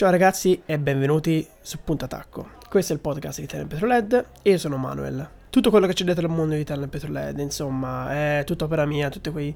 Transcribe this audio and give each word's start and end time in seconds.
Ciao 0.00 0.08
ragazzi 0.08 0.62
e 0.64 0.78
benvenuti 0.78 1.46
su 1.60 1.76
Punta 1.84 2.06
Tacco. 2.06 2.52
Questo 2.70 2.94
è 2.94 2.96
il 2.96 3.02
podcast 3.02 3.38
di 3.38 3.44
Italian 3.44 3.68
Petroled 3.68 4.26
e 4.40 4.50
io 4.52 4.56
sono 4.56 4.78
Manuel. 4.78 5.28
Tutto 5.50 5.68
quello 5.68 5.86
che 5.86 5.92
c'è 5.92 6.04
dietro 6.04 6.26
il 6.26 6.32
mondo 6.32 6.54
di 6.54 6.62
Italian 6.62 6.88
Petroled, 6.88 7.38
insomma, 7.38 8.10
è 8.10 8.44
tutta 8.46 8.64
opera 8.64 8.86
mia, 8.86 9.10
tutti 9.10 9.28
quei 9.28 9.54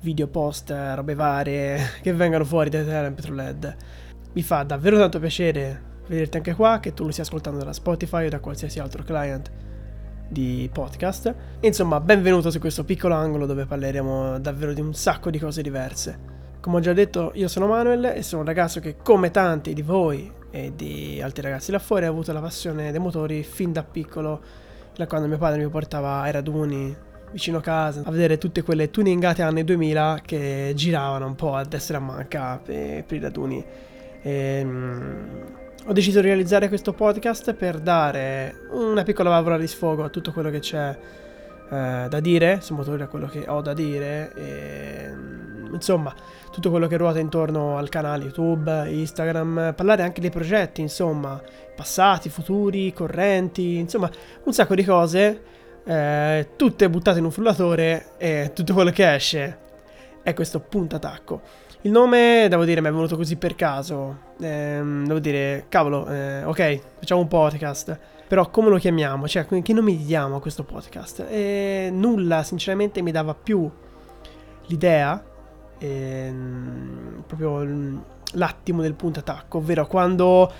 video 0.00 0.26
post, 0.26 0.74
robe 0.96 1.14
varie 1.14 1.78
che 2.02 2.12
vengono 2.12 2.44
fuori 2.44 2.70
da 2.70 2.80
Italian 2.80 3.14
Petroled. 3.14 3.76
Mi 4.32 4.42
fa 4.42 4.64
davvero 4.64 4.98
tanto 4.98 5.20
piacere 5.20 5.80
vederti 6.08 6.38
anche 6.38 6.54
qua, 6.54 6.80
che 6.80 6.92
tu 6.92 7.04
lo 7.04 7.12
stia 7.12 7.22
ascoltando 7.22 7.62
da 7.62 7.72
Spotify 7.72 8.26
o 8.26 8.30
da 8.30 8.40
qualsiasi 8.40 8.80
altro 8.80 9.04
client 9.04 9.48
di 10.26 10.68
podcast. 10.72 11.32
Insomma, 11.60 12.00
benvenuto 12.00 12.50
su 12.50 12.58
questo 12.58 12.82
piccolo 12.82 13.14
angolo 13.14 13.46
dove 13.46 13.64
parleremo 13.64 14.40
davvero 14.40 14.72
di 14.72 14.80
un 14.80 14.92
sacco 14.92 15.30
di 15.30 15.38
cose 15.38 15.62
diverse. 15.62 16.33
Come 16.64 16.78
ho 16.78 16.80
già 16.80 16.94
detto, 16.94 17.32
io 17.34 17.46
sono 17.46 17.66
Manuel 17.66 18.06
e 18.06 18.22
sono 18.22 18.40
un 18.40 18.46
ragazzo 18.46 18.80
che, 18.80 18.96
come 18.96 19.30
tanti 19.30 19.74
di 19.74 19.82
voi 19.82 20.32
e 20.50 20.72
di 20.74 21.20
altri 21.22 21.42
ragazzi 21.42 21.70
là 21.70 21.78
fuori, 21.78 22.06
ha 22.06 22.08
avuto 22.08 22.32
la 22.32 22.40
passione 22.40 22.90
dei 22.90 23.00
motori 23.00 23.42
fin 23.42 23.70
da 23.70 23.82
piccolo, 23.82 24.40
da 24.96 25.06
quando 25.06 25.28
mio 25.28 25.36
padre 25.36 25.62
mi 25.62 25.68
portava 25.68 26.22
ai 26.22 26.32
raduni 26.32 26.96
vicino 27.32 27.60
casa 27.60 28.00
a 28.02 28.10
vedere 28.10 28.38
tutte 28.38 28.62
quelle 28.62 28.88
tuningate 28.90 29.42
anni 29.42 29.62
2000 29.62 30.22
che 30.24 30.72
giravano 30.74 31.26
un 31.26 31.34
po' 31.34 31.54
a 31.54 31.66
destra 31.66 31.98
e 31.98 32.00
a 32.00 32.02
manca 32.02 32.58
per, 32.64 33.04
per 33.04 33.18
i 33.18 33.20
raduni. 33.20 33.62
E, 34.22 34.60
um, 34.64 35.28
ho 35.84 35.92
deciso 35.92 36.22
di 36.22 36.28
realizzare 36.28 36.68
questo 36.68 36.94
podcast 36.94 37.52
per 37.52 37.78
dare 37.78 38.68
una 38.70 39.02
piccola 39.02 39.28
valvola 39.28 39.58
di 39.58 39.66
sfogo 39.66 40.02
a 40.02 40.08
tutto 40.08 40.32
quello 40.32 40.48
che 40.48 40.60
c'è 40.60 40.98
eh, 41.70 42.06
da 42.08 42.20
dire 42.20 42.60
su 42.62 42.72
motori, 42.72 43.02
a 43.02 43.06
quello 43.06 43.26
che 43.26 43.44
ho 43.46 43.60
da 43.60 43.74
dire. 43.74 44.32
E, 44.34 45.33
insomma, 45.74 46.14
tutto 46.50 46.70
quello 46.70 46.86
che 46.86 46.96
ruota 46.96 47.18
intorno 47.18 47.76
al 47.76 47.88
canale 47.88 48.24
YouTube, 48.24 48.90
Instagram, 48.90 49.74
parlare 49.76 50.02
anche 50.02 50.20
dei 50.20 50.30
progetti, 50.30 50.80
insomma, 50.80 51.40
passati, 51.74 52.28
futuri, 52.28 52.92
correnti, 52.92 53.76
insomma, 53.76 54.10
un 54.44 54.52
sacco 54.52 54.74
di 54.74 54.84
cose, 54.84 55.42
eh, 55.84 56.48
tutte 56.56 56.88
buttate 56.88 57.18
in 57.18 57.24
un 57.24 57.30
frullatore 57.30 58.12
e 58.16 58.52
tutto 58.54 58.72
quello 58.72 58.90
che 58.90 59.14
esce 59.14 59.58
è 60.22 60.32
questo 60.32 60.60
punto 60.60 60.96
attacco. 60.96 61.42
Il 61.82 61.90
nome, 61.90 62.46
devo 62.48 62.64
dire, 62.64 62.80
mi 62.80 62.88
è 62.88 62.90
venuto 62.90 63.14
così 63.14 63.36
per 63.36 63.54
caso. 63.54 64.32
Eh, 64.40 64.80
devo 64.82 65.18
dire, 65.18 65.66
cavolo, 65.68 66.08
eh, 66.08 66.42
ok, 66.42 66.80
facciamo 66.98 67.20
un 67.20 67.28
podcast. 67.28 67.98
Però 68.26 68.48
come 68.48 68.70
lo 68.70 68.78
chiamiamo? 68.78 69.28
Cioè, 69.28 69.44
che 69.44 69.72
nome 69.74 69.92
gli 69.92 70.06
diamo 70.06 70.36
a 70.36 70.40
questo 70.40 70.64
podcast? 70.64 71.26
E 71.28 71.90
nulla, 71.92 72.42
sinceramente, 72.42 73.02
mi 73.02 73.10
dava 73.10 73.34
più 73.34 73.70
l'idea 74.68 75.22
ehm, 75.78 77.24
proprio 77.26 78.02
l'attimo 78.32 78.82
del 78.82 78.94
punto 78.94 79.20
attacco, 79.20 79.58
ovvero 79.58 79.86
quando 79.86 80.52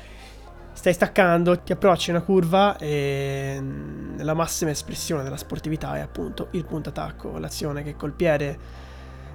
stai 0.73 0.93
staccando, 0.93 1.61
ti 1.61 1.73
approcci 1.73 2.11
una 2.11 2.23
curva 2.23 2.77
e 2.79 3.62
la 4.17 4.34
massima 4.34 4.71
espressione 4.71 5.23
della 5.23 5.37
sportività 5.37 5.97
è 5.97 6.01
appunto 6.01 6.48
il 6.53 6.65
punto 6.65 6.89
attacco, 6.91 7.39
l'azione 7.39 7.83
che 7.83 7.97
col 7.97 8.12
piede 8.12 8.83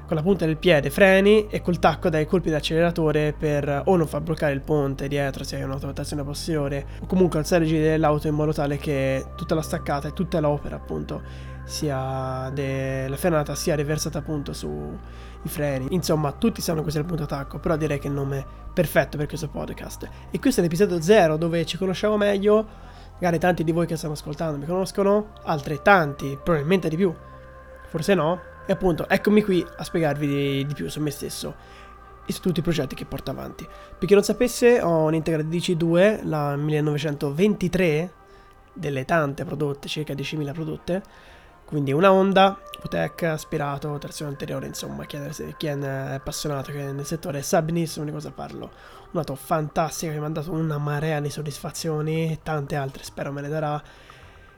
con 0.10 0.18
la 0.18 0.24
punta 0.24 0.48
del 0.48 0.58
piede 0.58 0.90
freni 0.90 1.48
e 1.50 1.62
col 1.62 1.78
tacco 1.78 2.10
dai 2.10 2.26
colpi 2.26 2.50
d'acceleratore 2.50 3.36
per 3.38 3.84
o 3.86 3.96
non 3.96 4.08
far 4.08 4.22
bloccare 4.22 4.54
il 4.54 4.62
ponte 4.62 5.08
dietro 5.08 5.44
se 5.44 5.58
hai 5.58 5.62
un'autotrazione 5.62 6.24
posteriore 6.24 6.84
o 7.02 7.06
comunque 7.06 7.38
alzare 7.38 7.66
i 7.66 7.68
giri 7.68 7.84
dell'auto 7.84 8.28
in 8.28 8.34
modo 8.34 8.52
tale 8.52 8.78
che 8.78 9.24
tutta 9.36 9.54
la 9.54 9.62
staccata 9.62 10.08
e 10.08 10.14
tutta 10.14 10.40
l'opera 10.40 10.78
appunto 10.78 11.22
sia 11.70 12.50
della 12.52 13.16
frenata 13.16 13.54
sia 13.54 13.76
riversata 13.76 14.18
appunto 14.18 14.54
sui 14.54 14.98
freni. 15.44 15.86
Insomma, 15.92 16.32
tutti 16.32 16.62
sanno 16.62 16.82
questo 16.82 17.00
è 17.00 17.04
il 17.04 17.08
punto 17.08 17.24
attacco, 17.24 17.60
però 17.60 17.78
direi 17.78 18.00
che 18.00 18.08
è 18.08 18.10
il 18.10 18.16
nome 18.16 18.44
perfetto 18.74 19.18
per 19.18 19.28
questo 19.28 19.50
podcast. 19.50 20.10
E 20.32 20.40
questo 20.40 20.62
è 20.62 20.64
l'episodio 20.64 21.00
0 21.00 21.38
dove 21.38 21.66
ci 21.66 21.78
conosciamo 21.78 22.18
meglio. 22.18 22.88
Magari 23.14 23.38
tanti 23.38 23.64
di 23.64 23.72
voi 23.72 23.86
che 23.86 23.98
stanno 23.98 24.14
ascoltando 24.14 24.58
mi 24.58 24.66
conoscono, 24.66 25.34
altrettanti, 25.44 26.40
probabilmente 26.42 26.90
di 26.90 26.96
più, 26.96 27.14
forse 27.88 28.16
no. 28.16 28.42
E 28.66 28.72
appunto, 28.72 29.08
eccomi 29.08 29.44
qui 29.44 29.64
a 29.78 29.84
spiegarvi 29.84 30.28
di, 30.28 30.66
di 30.66 30.74
più 30.74 30.90
su 30.90 31.00
me 31.02 31.12
stesso 31.12 31.56
e 32.26 32.32
su 32.32 32.42
tutti 32.42 32.62
i 32.62 32.64
progetti 32.64 32.96
che 32.96 33.06
porto 33.06 33.30
avanti. 33.30 33.66
Per 33.66 34.08
chi 34.08 34.14
non 34.16 34.24
sapesse, 34.24 34.82
ho 34.82 35.04
un'Integra 35.04 35.44
DC2, 35.44 36.22
la 36.24 36.56
1923, 36.56 38.14
delle 38.74 39.06
tante 39.06 39.44
prodotte, 39.44 39.88
circa 39.88 40.14
10.000 40.14 40.54
prodotte, 40.54 41.04
quindi 41.70 41.92
una 41.92 42.12
Honda, 42.12 42.60
Utec, 42.84 43.22
aspirato, 43.22 43.96
trazione 44.00 44.32
anteriore, 44.32 44.66
insomma, 44.66 45.06
chi 45.06 45.18
è, 45.18 45.30
chi 45.56 45.68
è 45.68 45.86
appassionato 45.86 46.72
che 46.72 46.92
nel 46.92 47.06
settore 47.06 47.44
sa 47.44 47.62
benissimo 47.62 48.06
di 48.06 48.12
cosa 48.12 48.32
parlo. 48.32 48.72
Un'auto 49.12 49.36
fantastica 49.36 50.12
che 50.12 50.18
mi 50.18 50.26
ha 50.26 50.30
dato 50.30 50.52
una 50.52 50.80
marea 50.80 51.20
di 51.20 51.30
soddisfazioni 51.30 52.32
e 52.32 52.40
tante 52.42 52.76
altre, 52.76 53.04
spero 53.04 53.32
me 53.32 53.42
le 53.42 53.50
darà. 53.50 53.84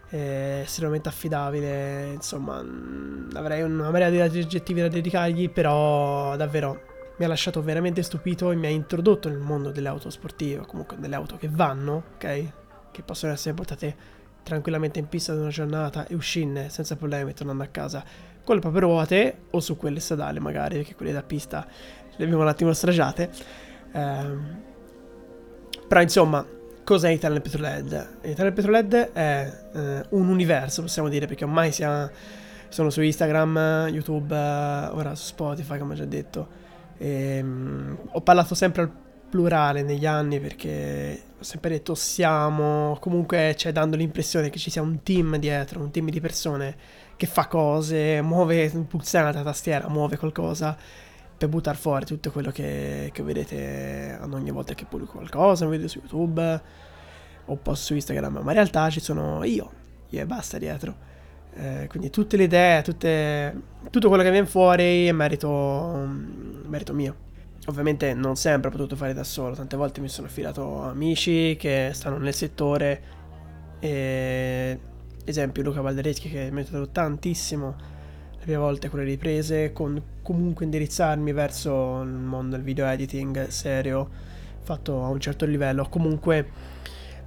È 0.07 0.61
estremamente 0.63 1.09
affidabile, 1.09 2.13
insomma, 2.13 2.63
mm, 2.63 3.31
avrei 3.33 3.61
una 3.61 3.89
marea 3.89 4.09
di 4.09 4.21
aggettivi 4.21 4.79
da 4.79 4.87
dedicargli, 4.87 5.49
però 5.49 6.37
davvero 6.37 6.79
mi 7.17 7.25
ha 7.25 7.27
lasciato 7.27 7.61
veramente 7.61 8.03
stupito 8.03 8.51
e 8.51 8.55
mi 8.55 8.67
ha 8.67 8.69
introdotto 8.69 9.27
nel 9.27 9.39
mondo 9.39 9.71
delle 9.71 9.89
auto 9.89 10.09
sportive, 10.09 10.65
comunque 10.65 10.95
delle 10.97 11.15
auto 11.15 11.35
che 11.35 11.49
vanno, 11.51 12.03
ok? 12.13 12.51
Che 12.89 13.03
possono 13.03 13.33
essere 13.33 13.53
portate 13.53 14.19
tranquillamente 14.43 14.99
in 14.99 15.07
pista 15.07 15.33
di 15.33 15.39
una 15.39 15.49
giornata 15.49 16.07
e 16.07 16.15
uscirne 16.15 16.69
senza 16.69 16.95
problemi 16.95 17.33
tornando 17.33 17.63
a 17.63 17.67
casa 17.67 18.03
con 18.43 18.55
le 18.55 18.61
proprie 18.61 18.81
ruote 18.81 19.37
o 19.51 19.59
su 19.59 19.77
quelle 19.77 19.99
stradali 19.99 20.39
magari, 20.39 20.77
perché 20.77 20.95
quelle 20.95 21.11
da 21.11 21.23
pista 21.23 21.65
le 22.15 22.23
abbiamo 22.23 22.41
un 22.41 22.47
attimo 22.49 22.73
stragiate. 22.73 23.29
Ehm, 23.93 24.61
però 25.87 26.01
insomma, 26.01 26.45
cos'è 26.83 27.09
Italian 27.09 27.41
Petrolhead? 27.41 28.07
Italian 28.23 28.53
Petrolhead 28.53 28.93
è 29.11 29.63
eh, 29.73 30.05
un 30.09 30.27
universo, 30.27 30.81
possiamo 30.81 31.09
dire, 31.09 31.27
perché 31.27 31.43
ormai 31.43 31.71
siamo, 31.71 32.09
sono 32.69 32.89
su 32.89 33.01
Instagram, 33.01 33.89
YouTube, 33.91 34.33
ora 34.35 35.13
su 35.15 35.25
Spotify, 35.25 35.77
come 35.77 35.93
ho 35.93 35.97
già 35.97 36.05
detto. 36.05 36.59
E, 36.97 37.39
um, 37.41 37.97
ho 38.11 38.21
parlato 38.21 38.55
sempre 38.55 38.83
al 38.83 38.91
plurale 39.29 39.81
negli 39.81 40.05
anni 40.05 40.39
perché 40.39 41.21
ho 41.41 41.43
sempre 41.43 41.71
detto 41.71 41.95
siamo, 41.95 42.95
comunque 42.99 43.55
cioè 43.57 43.71
dando 43.71 43.95
l'impressione 43.95 44.51
che 44.51 44.59
ci 44.59 44.69
sia 44.69 44.83
un 44.83 45.01
team 45.01 45.37
dietro, 45.37 45.81
un 45.81 45.89
team 45.89 46.11
di 46.11 46.21
persone 46.21 46.77
che 47.15 47.25
fa 47.25 47.47
cose, 47.47 48.21
muove 48.21 48.69
pulsante, 48.87 49.37
la 49.37 49.43
tastiera, 49.43 49.89
muove 49.89 50.17
qualcosa 50.17 50.77
per 51.35 51.49
buttare 51.49 51.77
fuori 51.77 52.05
tutto 52.05 52.29
quello 52.31 52.51
che, 52.51 53.09
che 53.11 53.23
vedete 53.23 54.19
ogni 54.21 54.51
volta 54.51 54.75
che 54.75 54.85
pubblico 54.85 55.13
qualcosa, 55.13 55.65
un 55.65 55.71
video 55.71 55.87
su 55.87 55.97
YouTube 55.97 56.61
o 57.45 57.55
post 57.55 57.85
su 57.85 57.95
Instagram, 57.95 58.33
ma 58.43 58.51
in 58.51 58.57
realtà 58.57 58.91
ci 58.91 58.99
sono 58.99 59.43
io, 59.43 59.71
io 60.09 60.21
e 60.21 60.25
basta 60.27 60.59
dietro. 60.59 61.09
Eh, 61.55 61.87
quindi 61.89 62.11
tutte 62.11 62.37
le 62.37 62.43
idee, 62.43 62.83
tutte, 62.83 63.61
tutto 63.89 64.09
quello 64.09 64.21
che 64.21 64.29
viene 64.29 64.45
fuori 64.45 65.07
è 65.07 65.11
merito, 65.11 66.07
merito 66.67 66.93
mio. 66.93 67.29
Ovviamente 67.67 68.13
non 68.13 68.35
sempre 68.35 68.69
ho 68.69 68.71
potuto 68.71 68.95
fare 68.95 69.13
da 69.13 69.23
solo, 69.23 69.55
tante 69.55 69.75
volte 69.75 70.01
mi 70.01 70.09
sono 70.09 70.27
affidato 70.27 70.81
a 70.81 70.89
amici 70.89 71.55
che 71.59 71.91
stanno 71.93 72.17
nel 72.17 72.33
settore, 72.33 73.01
e, 73.79 74.79
esempio 75.25 75.61
Luca 75.61 75.81
Valdereschi 75.81 76.29
che 76.29 76.49
mi 76.51 76.59
ha 76.59 76.63
aiutato 76.63 76.89
tantissimo 76.89 77.75
le 78.31 78.37
prime 78.39 78.57
volte 78.57 78.89
con 78.89 78.99
le 78.99 79.05
riprese, 79.05 79.71
con 79.73 80.01
comunque 80.23 80.65
indirizzarmi 80.65 81.31
verso 81.31 82.01
il 82.01 82.09
mondo 82.09 82.55
del 82.55 82.65
video 82.65 82.87
editing 82.87 83.47
serio, 83.47 84.09
fatto 84.61 85.03
a 85.03 85.09
un 85.09 85.19
certo 85.19 85.45
livello, 85.45 85.87
comunque 85.87 86.49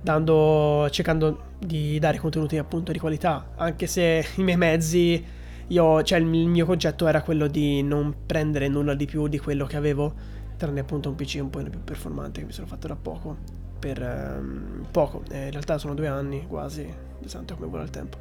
dando, 0.00 0.89
cercando 0.91 1.53
di 1.59 1.99
dare 2.00 2.19
contenuti 2.19 2.59
appunto 2.59 2.91
di 2.91 2.99
qualità, 2.99 3.53
anche 3.55 3.87
se 3.87 4.27
i 4.37 4.43
miei 4.43 4.56
mezzi 4.56 5.25
io, 5.69 6.03
cioè 6.03 6.19
il 6.19 6.27
mio 6.27 6.67
concetto 6.67 7.07
era 7.07 7.23
quello 7.23 7.47
di 7.47 7.83
non 7.83 8.15
prendere 8.27 8.69
nulla 8.69 8.95
di 8.95 9.07
più 9.07 9.29
di 9.29 9.39
quello 9.39 9.67
che 9.67 9.77
avevo, 9.77 10.15
tranne 10.57 10.81
appunto 10.81 11.09
un 11.09 11.15
PC 11.15 11.39
un 11.41 11.51
po' 11.51 11.63
più 11.63 11.83
performante 11.83 12.41
che 12.41 12.47
mi 12.47 12.53
sono 12.53 12.67
fatto 12.67 12.87
da 12.87 12.97
poco. 12.97 13.62
Per 13.79 14.00
um, 14.00 14.87
poco, 14.91 15.23
eh, 15.31 15.44
in 15.44 15.50
realtà 15.50 15.77
sono 15.77 15.94
due 15.94 16.06
anni 16.06 16.47
quasi, 16.47 16.91
santo 17.27 17.55
come 17.55 17.67
vuole 17.67 17.85
il 17.85 17.91
tempo. 17.91 18.17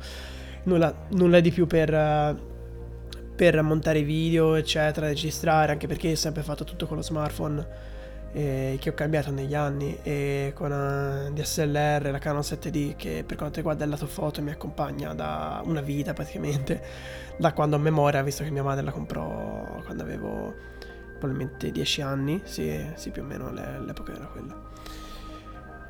Nulla, 0.64 0.94
nulla 1.12 1.40
di 1.40 1.52
più 1.52 1.68
per, 1.68 1.94
uh, 1.94 2.38
per 3.36 3.62
montare 3.62 4.04
video, 4.04 4.56
eccetera, 4.56 5.08
registrare, 5.08 5.72
anche 5.72 5.88
perché 5.88 6.12
ho 6.12 6.16
sempre 6.16 6.44
fatto 6.44 6.64
tutto 6.64 6.86
con 6.86 6.98
lo 6.98 7.04
smartphone 7.04 7.92
eh, 8.34 8.78
che 8.80 8.90
ho 8.90 8.94
cambiato 8.94 9.32
negli 9.32 9.54
anni 9.54 9.98
e 10.02 10.52
con 10.56 10.72
una 10.72 11.30
DSLR, 11.32 12.10
la 12.12 12.18
Canon 12.18 12.42
7D 12.42 12.96
che 12.96 13.24
per 13.26 13.38
quanto 13.38 13.58
riguarda 13.58 13.84
il 13.84 13.92
lato 13.92 14.08
foto 14.08 14.42
mi 14.42 14.50
accompagna 14.50 15.14
da 15.14 15.62
una 15.64 15.82
vita 15.82 16.14
praticamente, 16.14 16.82
da 17.38 17.54
quando 17.54 17.76
ho 17.76 17.80
memoria, 17.80 18.22
visto 18.24 18.44
che 18.44 18.50
mia 18.50 18.64
madre 18.64 18.84
la 18.84 18.92
comprò 18.92 19.82
quando 19.84 20.04
avevo 20.04 20.54
probabilmente 21.20 21.72
10 21.72 22.02
anni, 22.02 22.42
sì, 22.44 22.86
sì 22.96 23.12
più 23.12 23.22
o 23.22 23.26
meno 23.26 23.52
l'epoca 23.52 24.14
era 24.14 24.26
quella. 24.26 24.72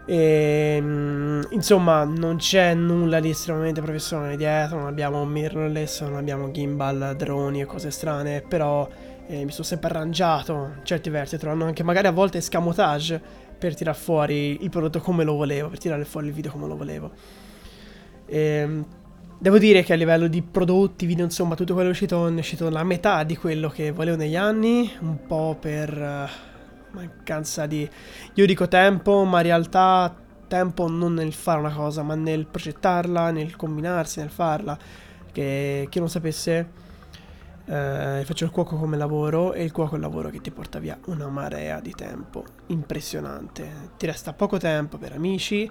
E, 0.06 0.76
ehm, 0.78 1.48
insomma, 1.52 2.04
non 2.04 2.38
c'è 2.38 2.74
nulla 2.74 3.20
di 3.20 3.30
estremamente 3.30 3.82
professionale 3.82 4.36
dietro, 4.36 4.80
non 4.80 4.88
abbiamo 4.88 5.26
mirrorless, 5.26 6.02
non 6.02 6.18
abbiamo 6.18 6.52
gimbal, 6.52 7.16
droni 7.18 7.62
e 7.62 7.66
cose 7.66 7.90
strane, 7.90 8.42
però 8.42 8.88
e 9.34 9.46
mi 9.46 9.52
sono 9.52 9.64
sempre 9.64 9.90
arrangiato 9.90 10.76
certi 10.84 11.10
versi, 11.10 11.38
trovando 11.38 11.66
anche 11.66 11.82
magari 11.82 12.06
a 12.06 12.12
volte 12.12 12.40
scamotage 12.40 13.20
per 13.58 13.74
tirar 13.74 13.96
fuori 13.96 14.64
il 14.64 14.70
prodotto 14.70 15.00
come 15.00 15.24
lo 15.24 15.34
volevo, 15.34 15.70
per 15.70 15.80
tirare 15.80 16.06
fuori 16.06 16.28
il 16.28 16.34
video 16.34 16.52
come 16.52 16.68
lo 16.68 16.76
volevo. 16.76 17.12
E, 18.26 18.40
ehm, 18.40 18.86
devo 19.40 19.58
dire 19.58 19.82
che 19.84 19.94
a 19.94 19.96
livello 19.96 20.28
di 20.28 20.44
prodotti, 20.44 21.08
video, 21.08 21.26
insomma, 21.26 21.56
tutto 21.56 21.74
quello 21.74 21.90
che 21.90 22.00
è 22.00 22.04
uscito, 22.04 22.28
è 22.28 22.32
uscito 22.32 22.70
la 22.70 22.84
metà 22.84 23.24
di 23.24 23.36
quello 23.36 23.70
che 23.70 23.92
volevo 23.92 24.18
negli 24.18 24.36
anni, 24.36 24.92
un 25.00 25.26
po' 25.26 25.58
per 25.60 25.92
uh, 25.98 26.96
mancanza 26.96 27.66
di... 27.66 27.90
Io 28.36 28.46
dico 28.46 28.68
tempo, 28.68 29.24
ma 29.24 29.38
in 29.38 29.46
realtà 29.46 30.16
tempo 30.48 30.88
non 30.88 31.14
nel 31.16 31.34
fare 31.34 31.60
una 31.60 31.74
cosa, 31.74 32.04
ma 32.04 32.14
nel 32.14 32.46
progettarla, 32.46 33.32
nel 33.32 33.56
combinarsi, 33.56 34.20
nel 34.20 34.30
farla. 34.30 34.78
Che 35.32 35.88
chi 35.90 35.98
non 35.98 36.10
sapesse 36.10 36.82
eh, 37.66 38.24
faccio 38.26 38.44
il 38.44 38.52
cuoco 38.52 38.76
come 38.76 38.98
lavoro 38.98 39.54
e 39.54 39.64
il 39.64 39.72
cuoco 39.72 39.94
è 39.94 39.96
il 39.96 40.02
lavoro 40.02 40.30
che 40.30 40.42
ti 40.42 40.52
porta 40.52 40.80
via 40.80 40.98
una 41.06 41.28
marea 41.30 41.80
di 41.80 41.92
tempo 41.92 42.44
impressionante. 42.68 43.92
Ti 43.98 44.06
resta 44.06 44.34
poco 44.34 44.58
tempo 44.58 44.98
per 44.98 45.14
amici, 45.14 45.70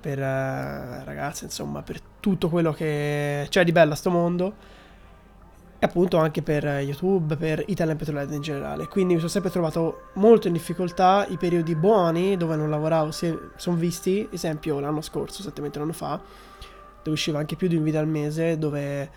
per 0.00 0.18
uh, 0.18 1.04
ragazze, 1.04 1.44
insomma, 1.44 1.82
per 1.82 2.00
tutto 2.20 2.48
quello 2.48 2.72
che 2.72 3.46
c'è 3.50 3.64
di 3.64 3.72
bello 3.72 3.92
a 3.92 3.96
sto 3.96 4.10
mondo. 4.10 4.76
E 5.80 5.86
appunto 5.86 6.16
anche 6.16 6.42
per 6.42 6.64
YouTube, 6.64 7.36
per 7.36 7.62
Italian 7.66 7.96
Petrolhead 7.96 8.32
in 8.32 8.40
generale. 8.40 8.88
Quindi 8.88 9.12
mi 9.12 9.20
sono 9.20 9.30
sempre 9.30 9.50
trovato 9.50 10.08
molto 10.14 10.46
in 10.48 10.54
difficoltà. 10.54 11.26
I 11.28 11.36
periodi 11.36 11.76
buoni 11.76 12.36
dove 12.36 12.56
non 12.56 12.70
lavoravo 12.70 13.12
si 13.12 13.32
sono 13.56 13.76
visti, 13.76 14.26
esempio 14.32 14.80
l'anno 14.80 15.02
scorso, 15.02 15.40
esattamente 15.40 15.78
un 15.78 15.84
anno 15.84 15.92
fa, 15.92 16.20
dove 16.96 17.10
usciva 17.10 17.38
anche 17.38 17.54
più 17.54 17.68
di 17.68 17.76
un 17.76 17.84
video 17.84 18.00
al 18.00 18.08
mese, 18.08 18.58
dove 18.58 19.10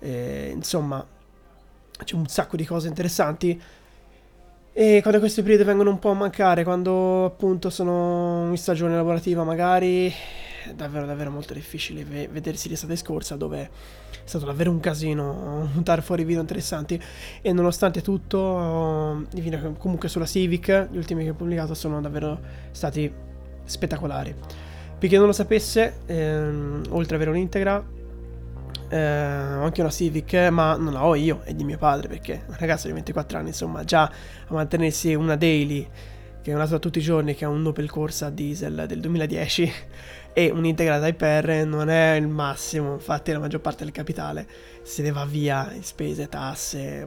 eh, 0.00 0.50
insomma 0.52 1.06
c'è 2.04 2.14
un 2.14 2.26
sacco 2.26 2.56
di 2.56 2.64
cose 2.64 2.88
interessanti. 2.88 3.60
E 4.72 4.98
quando 5.00 5.20
questi 5.20 5.42
periodi 5.42 5.64
vengono 5.64 5.90
un 5.90 5.98
po' 5.98 6.10
a 6.10 6.14
mancare, 6.14 6.62
quando 6.62 7.24
appunto 7.24 7.70
sono 7.70 8.48
in 8.50 8.58
stagione 8.58 8.94
lavorativa 8.94 9.42
magari, 9.42 10.12
è 10.68 10.74
davvero 10.74 11.06
davvero 11.06 11.30
molto 11.30 11.54
difficile 11.54 12.04
ve- 12.04 12.28
vedersi 12.28 12.68
l'estate 12.68 12.96
scorsa 12.96 13.36
dove 13.36 13.60
è 13.62 13.70
stato 14.24 14.44
davvero 14.44 14.70
un 14.70 14.80
casino 14.80 15.68
montare 15.72 16.02
fuori 16.02 16.24
video 16.24 16.40
interessanti 16.40 17.00
e 17.40 17.52
nonostante 17.52 18.02
tutto 18.02 19.24
comunque 19.78 20.08
sulla 20.10 20.26
Civic, 20.26 20.88
gli 20.90 20.98
ultimi 20.98 21.24
che 21.24 21.30
ho 21.30 21.34
pubblicato 21.34 21.72
sono 21.72 22.00
davvero 22.02 22.38
stati 22.72 23.10
spettacolari. 23.64 24.34
Per 24.98 25.08
chi 25.08 25.16
non 25.16 25.26
lo 25.26 25.32
sapesse, 25.32 26.00
ehm, 26.06 26.84
oltre 26.90 27.16
ad 27.16 27.22
avere 27.22 27.30
un'integra, 27.30 27.84
eh, 28.88 29.54
ho 29.54 29.62
anche 29.62 29.80
una 29.80 29.90
Civic, 29.90 30.34
ma 30.50 30.76
non 30.76 30.92
la 30.92 31.04
ho 31.04 31.14
io, 31.14 31.40
è 31.44 31.54
di 31.54 31.64
mio 31.64 31.78
padre, 31.78 32.08
perché 32.08 32.44
un 32.46 32.56
ragazzo 32.58 32.86
di 32.86 32.92
24 32.92 33.38
anni, 33.38 33.48
insomma, 33.48 33.84
già 33.84 34.02
a 34.02 34.52
mantenersi 34.52 35.14
una 35.14 35.36
daily, 35.36 35.88
che 36.42 36.50
è 36.50 36.54
un'auto 36.54 36.78
tutti 36.78 36.98
i 36.98 37.02
giorni, 37.02 37.34
che 37.34 37.44
è 37.44 37.48
un 37.48 37.66
Opel 37.66 37.90
Corsa 37.90 38.30
diesel 38.30 38.84
del 38.86 39.00
2010, 39.00 39.72
e 40.32 40.50
un'integrata 40.50 41.06
Hyper 41.06 41.66
non 41.66 41.88
è 41.88 42.14
il 42.14 42.28
massimo, 42.28 42.92
infatti 42.92 43.32
la 43.32 43.38
maggior 43.38 43.60
parte 43.60 43.84
del 43.84 43.92
capitale 43.92 44.46
se 44.82 45.02
ne 45.02 45.10
va 45.10 45.24
via 45.24 45.72
in 45.72 45.82
spese, 45.82 46.28
tasse, 46.28 47.06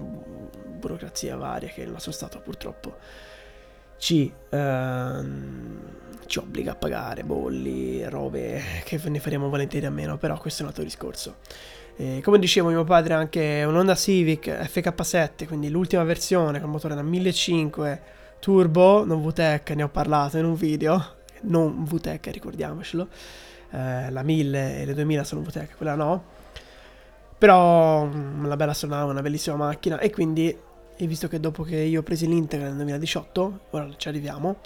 burocrazia 0.79 1.37
varia 1.37 1.69
che 1.69 1.81
il 1.81 1.91
nostro 1.91 2.11
Stato 2.11 2.41
purtroppo 2.41 2.97
ci, 3.99 4.31
ehm, 4.49 5.77
ci 6.25 6.39
obbliga 6.39 6.71
a 6.71 6.75
pagare 6.75 7.23
bolli, 7.23 8.03
robe 8.09 8.61
che 8.83 8.99
ne 9.05 9.19
faremo 9.19 9.49
volentieri 9.49 9.85
a 9.85 9.91
meno, 9.91 10.17
però 10.17 10.37
questo 10.39 10.61
è 10.61 10.63
un 10.63 10.69
altro 10.69 10.83
discorso. 10.83 11.35
E 11.95 12.21
come 12.23 12.39
dicevo, 12.39 12.69
mio 12.69 12.85
padre 12.85 13.13
ha 13.13 13.17
anche 13.17 13.63
un 13.67 13.75
Honda 13.75 13.93
Civic 13.93 14.47
FK7, 14.47 15.45
quindi 15.45 15.69
l'ultima 15.69 16.03
versione 16.03 16.59
con 16.59 16.71
motore 16.71 16.95
da 16.95 17.03
1500 17.03 18.17
turbo, 18.39 19.05
non 19.05 19.21
VTEC, 19.21 19.71
ne 19.71 19.83
ho 19.83 19.89
parlato 19.89 20.37
in 20.37 20.45
un 20.45 20.55
video, 20.55 21.17
non 21.41 21.83
VTEC, 21.83 22.27
ricordiamocelo. 22.27 23.07
Eh, 23.71 24.09
la 24.09 24.23
1000 24.23 24.81
e 24.81 24.85
le 24.85 24.93
2000 24.93 25.23
sono 25.23 25.41
VTEC, 25.41 25.75
quella 25.77 25.95
no. 25.95 26.23
Però 27.37 28.05
mm, 28.05 28.43
una 28.43 28.55
bella 28.55 28.73
sonava, 28.73 29.11
una 29.11 29.21
bellissima 29.21 29.55
macchina 29.55 29.99
e 29.99 30.09
quindi 30.09 30.57
e 31.01 31.07
visto 31.07 31.29
che 31.29 31.39
dopo 31.39 31.63
che 31.63 31.77
io 31.77 32.01
ho 32.01 32.03
preso 32.03 32.25
l'Integra 32.25 32.67
nel 32.67 32.75
2018, 32.75 33.59
ora 33.69 33.89
ci 33.95 34.09
arriviamo, 34.09 34.57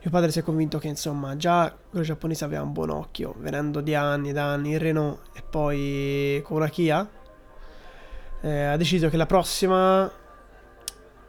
mio 0.00 0.10
padre 0.10 0.32
si 0.32 0.40
è 0.40 0.42
convinto 0.42 0.78
che 0.78 0.88
insomma 0.88 1.36
già 1.36 1.72
quello 1.88 2.04
giapponese 2.04 2.44
aveva 2.44 2.64
un 2.64 2.72
buon 2.72 2.90
occhio, 2.90 3.36
venendo 3.38 3.80
di 3.80 3.94
anni 3.94 4.30
ed 4.30 4.38
anni 4.38 4.72
in 4.72 4.78
Renault 4.78 5.20
e 5.32 5.42
poi 5.48 6.42
con 6.42 6.56
una 6.56 6.68
Kia, 6.68 7.08
eh, 8.40 8.64
ha 8.64 8.76
deciso 8.76 9.08
che 9.08 9.16
la 9.16 9.26
prossima 9.26 10.10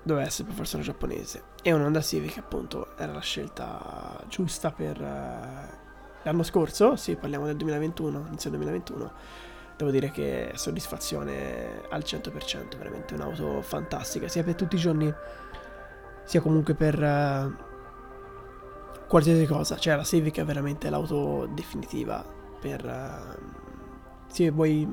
doveva 0.02 0.26
essere 0.26 0.48
per 0.48 0.56
forza 0.56 0.78
una 0.78 0.86
giapponese. 0.86 1.44
E 1.62 1.72
un 1.72 1.82
Honda 1.82 2.02
Civic 2.02 2.40
appunto 2.40 2.98
era 2.98 3.14
la 3.14 3.22
scelta 3.22 4.20
giusta 4.28 4.72
per 4.72 5.00
eh, 5.00 5.78
l'anno 6.24 6.42
scorso, 6.42 6.96
sì 6.96 7.16
parliamo 7.16 7.46
del 7.46 7.58
2021, 7.58 8.26
inizio 8.30 8.50
2021 8.50 9.52
devo 9.76 9.92
dire 9.92 10.12
che 10.12 10.52
soddisfazione 10.56 11.82
al 11.90 12.02
100%, 12.02 12.78
veramente 12.78 13.14
un'auto 13.14 13.62
fantastica, 13.62 14.28
sia 14.28 14.44
per 14.44 14.56
tutti 14.56 14.76
i 14.76 14.80
giorni, 14.80 15.14
sia 16.24 16.42
comunque 16.42 16.74
per 16.74 17.02
uh, 17.02 17.54
qualsiasi 19.08 19.46
cosa. 19.46 19.78
Cioè 19.78 19.96
la 19.96 20.04
Civic 20.04 20.40
è 20.40 20.46
veramente 20.46 20.90
l'auto 20.90 21.48
definitiva 21.54 22.24
per... 22.60 22.86
Uh, 22.86 23.62
se 24.28 24.50
vuoi 24.50 24.92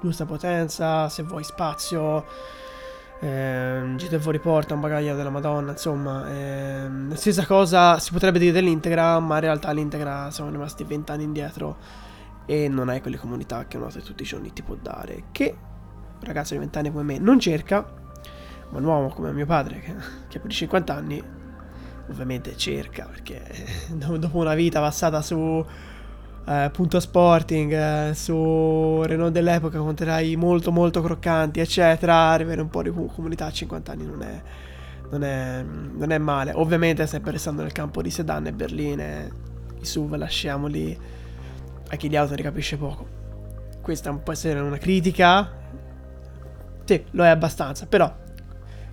giusta 0.00 0.24
potenza, 0.24 1.08
se 1.08 1.24
vuoi 1.24 1.42
spazio, 1.42 2.24
eh, 3.20 3.94
GT 3.96 4.18
fuori 4.18 4.38
porta, 4.38 4.74
un 4.74 4.80
bagaglio 4.80 5.16
della 5.16 5.30
Madonna, 5.30 5.72
insomma, 5.72 6.30
eh, 6.30 6.88
stessa 7.14 7.44
cosa 7.44 7.98
si 7.98 8.12
potrebbe 8.12 8.38
dire 8.38 8.52
dell'Integra, 8.52 9.18
ma 9.18 9.34
in 9.36 9.40
realtà 9.40 9.72
l'Integra 9.72 10.30
siamo 10.30 10.50
rimasti 10.50 10.84
vent'anni 10.84 11.24
indietro 11.24 12.04
e 12.46 12.68
non 12.68 12.88
hai 12.88 13.00
quelle 13.00 13.18
comunità 13.18 13.66
che 13.66 13.76
una 13.76 13.88
tutti 13.90 14.22
i 14.22 14.26
giorni 14.26 14.52
ti 14.52 14.62
può 14.62 14.76
dare, 14.80 15.24
che 15.32 15.54
un 16.14 16.24
ragazzo 16.24 16.54
di 16.54 16.60
20 16.60 16.78
anni 16.78 16.90
come 16.90 17.02
me 17.02 17.18
non 17.18 17.38
cerca, 17.38 17.84
ma 18.70 18.78
un 18.78 18.84
uomo 18.84 19.08
come 19.08 19.32
mio 19.32 19.46
padre 19.46 19.80
che, 19.80 19.90
ha 19.90 20.40
più 20.40 20.48
di 20.48 20.54
50 20.54 20.94
anni 20.94 21.22
ovviamente 22.08 22.56
cerca, 22.56 23.06
perché 23.06 23.42
dopo 23.90 24.38
una 24.38 24.54
vita 24.54 24.80
passata 24.80 25.20
su 25.22 25.64
eh, 26.46 26.70
punto 26.72 27.00
sporting, 27.00 27.72
eh, 27.72 28.14
su 28.14 29.02
Renault 29.02 29.32
dell'epoca 29.32 29.78
con 29.78 29.94
telai 29.94 30.36
molto 30.36 30.70
molto 30.70 31.02
croccanti, 31.02 31.58
eccetera, 31.58 32.30
arrivare 32.30 32.60
un 32.60 32.68
po' 32.68 32.82
di 32.82 32.90
comunità 32.90 33.46
a 33.46 33.50
50 33.50 33.92
anni 33.92 34.06
non 34.06 34.22
è, 34.22 34.42
non 35.10 35.24
è, 35.24 35.64
non 35.64 36.12
è 36.12 36.18
male. 36.18 36.52
Ovviamente 36.54 37.06
sempre 37.08 37.32
restando 37.32 37.62
nel 37.62 37.72
campo 37.72 38.00
di 38.00 38.10
sedan 38.10 38.46
e 38.46 38.52
berline, 38.52 39.30
i 39.80 39.84
SUV 39.84 40.14
lasciamoli 40.14 40.96
a 41.88 41.96
chi 41.96 42.08
di 42.08 42.16
auto 42.16 42.34
ne 42.34 42.42
capisce 42.42 42.76
poco. 42.76 43.06
Questa 43.80 44.12
può 44.12 44.32
essere 44.32 44.58
una 44.60 44.78
critica. 44.78 45.52
Sì, 46.84 47.04
lo 47.12 47.24
è 47.24 47.28
abbastanza, 47.28 47.86
però 47.86 48.12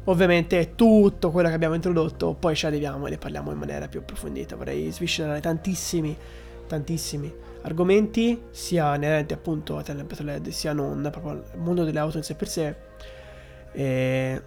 ovviamente 0.06 0.74
tutto 0.76 1.32
quello 1.32 1.48
che 1.48 1.54
abbiamo 1.54 1.76
introdotto 1.76 2.34
poi 2.34 2.56
ci 2.56 2.66
arriviamo 2.66 3.08
e 3.08 3.12
ne 3.12 3.18
parliamo 3.18 3.52
in 3.52 3.58
maniera 3.58 3.88
più 3.88 4.00
approfondita. 4.00 4.56
Vorrei 4.56 4.92
sviscerare 4.92 5.40
tantissimi, 5.40 6.16
tantissimi 6.68 7.34
argomenti, 7.62 8.44
sia 8.52 8.96
inerenti 8.96 9.34
appunto 9.34 9.78
a 9.78 9.84
Telepeto 9.84 10.24
LED, 10.24 10.50
sia 10.50 10.74
non, 10.74 11.08
proprio 11.12 11.32
al 11.32 11.44
mondo 11.56 11.84
delle 11.84 12.00
auto 12.00 12.18
in 12.18 12.24
sé 12.24 12.36
per 12.36 12.48
sé. 12.48 12.76
E 13.72 14.42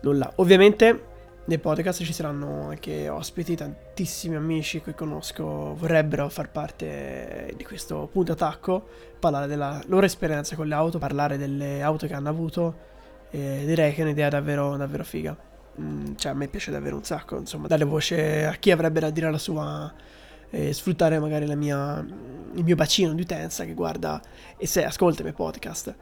nulla. 0.00 0.32
Ovviamente 0.36 1.12
nei 1.46 1.58
podcast 1.58 2.02
ci 2.02 2.12
saranno 2.12 2.68
anche 2.68 3.08
ospiti, 3.08 3.54
tantissimi 3.54 4.34
amici 4.34 4.80
che 4.80 4.94
conosco 4.94 5.74
vorrebbero 5.74 6.28
far 6.28 6.50
parte 6.50 7.52
di 7.56 7.64
questo 7.64 8.08
punto 8.10 8.32
attacco, 8.32 8.86
parlare 9.18 9.46
della 9.46 9.82
loro 9.86 10.06
esperienza 10.06 10.56
con 10.56 10.66
le 10.66 10.74
auto, 10.74 10.98
parlare 10.98 11.36
delle 11.36 11.82
auto 11.82 12.06
che 12.06 12.14
hanno 12.14 12.28
avuto 12.28 12.92
direi 13.30 13.92
che 13.92 14.00
è 14.00 14.04
un'idea 14.04 14.28
davvero, 14.28 14.76
davvero 14.76 15.04
figa. 15.04 15.36
Mm, 15.80 16.14
cioè 16.14 16.32
a 16.32 16.34
me 16.34 16.46
piace 16.46 16.70
davvero 16.70 16.96
un 16.96 17.04
sacco, 17.04 17.36
insomma, 17.36 17.66
dare 17.66 17.84
voce 17.84 18.46
a 18.46 18.54
chi 18.54 18.70
avrebbe 18.70 19.00
da 19.00 19.10
dire 19.10 19.30
la 19.30 19.38
sua 19.38 19.92
sfruttare 20.70 21.18
magari 21.18 21.52
mia, 21.56 21.98
il 22.54 22.62
mio 22.62 22.76
bacino 22.76 23.12
di 23.12 23.22
utenza 23.22 23.64
che 23.64 23.74
guarda 23.74 24.22
e 24.56 24.68
se 24.68 24.84
ascolta 24.84 25.20
i 25.20 25.24
miei 25.24 25.34
podcast 25.34 25.94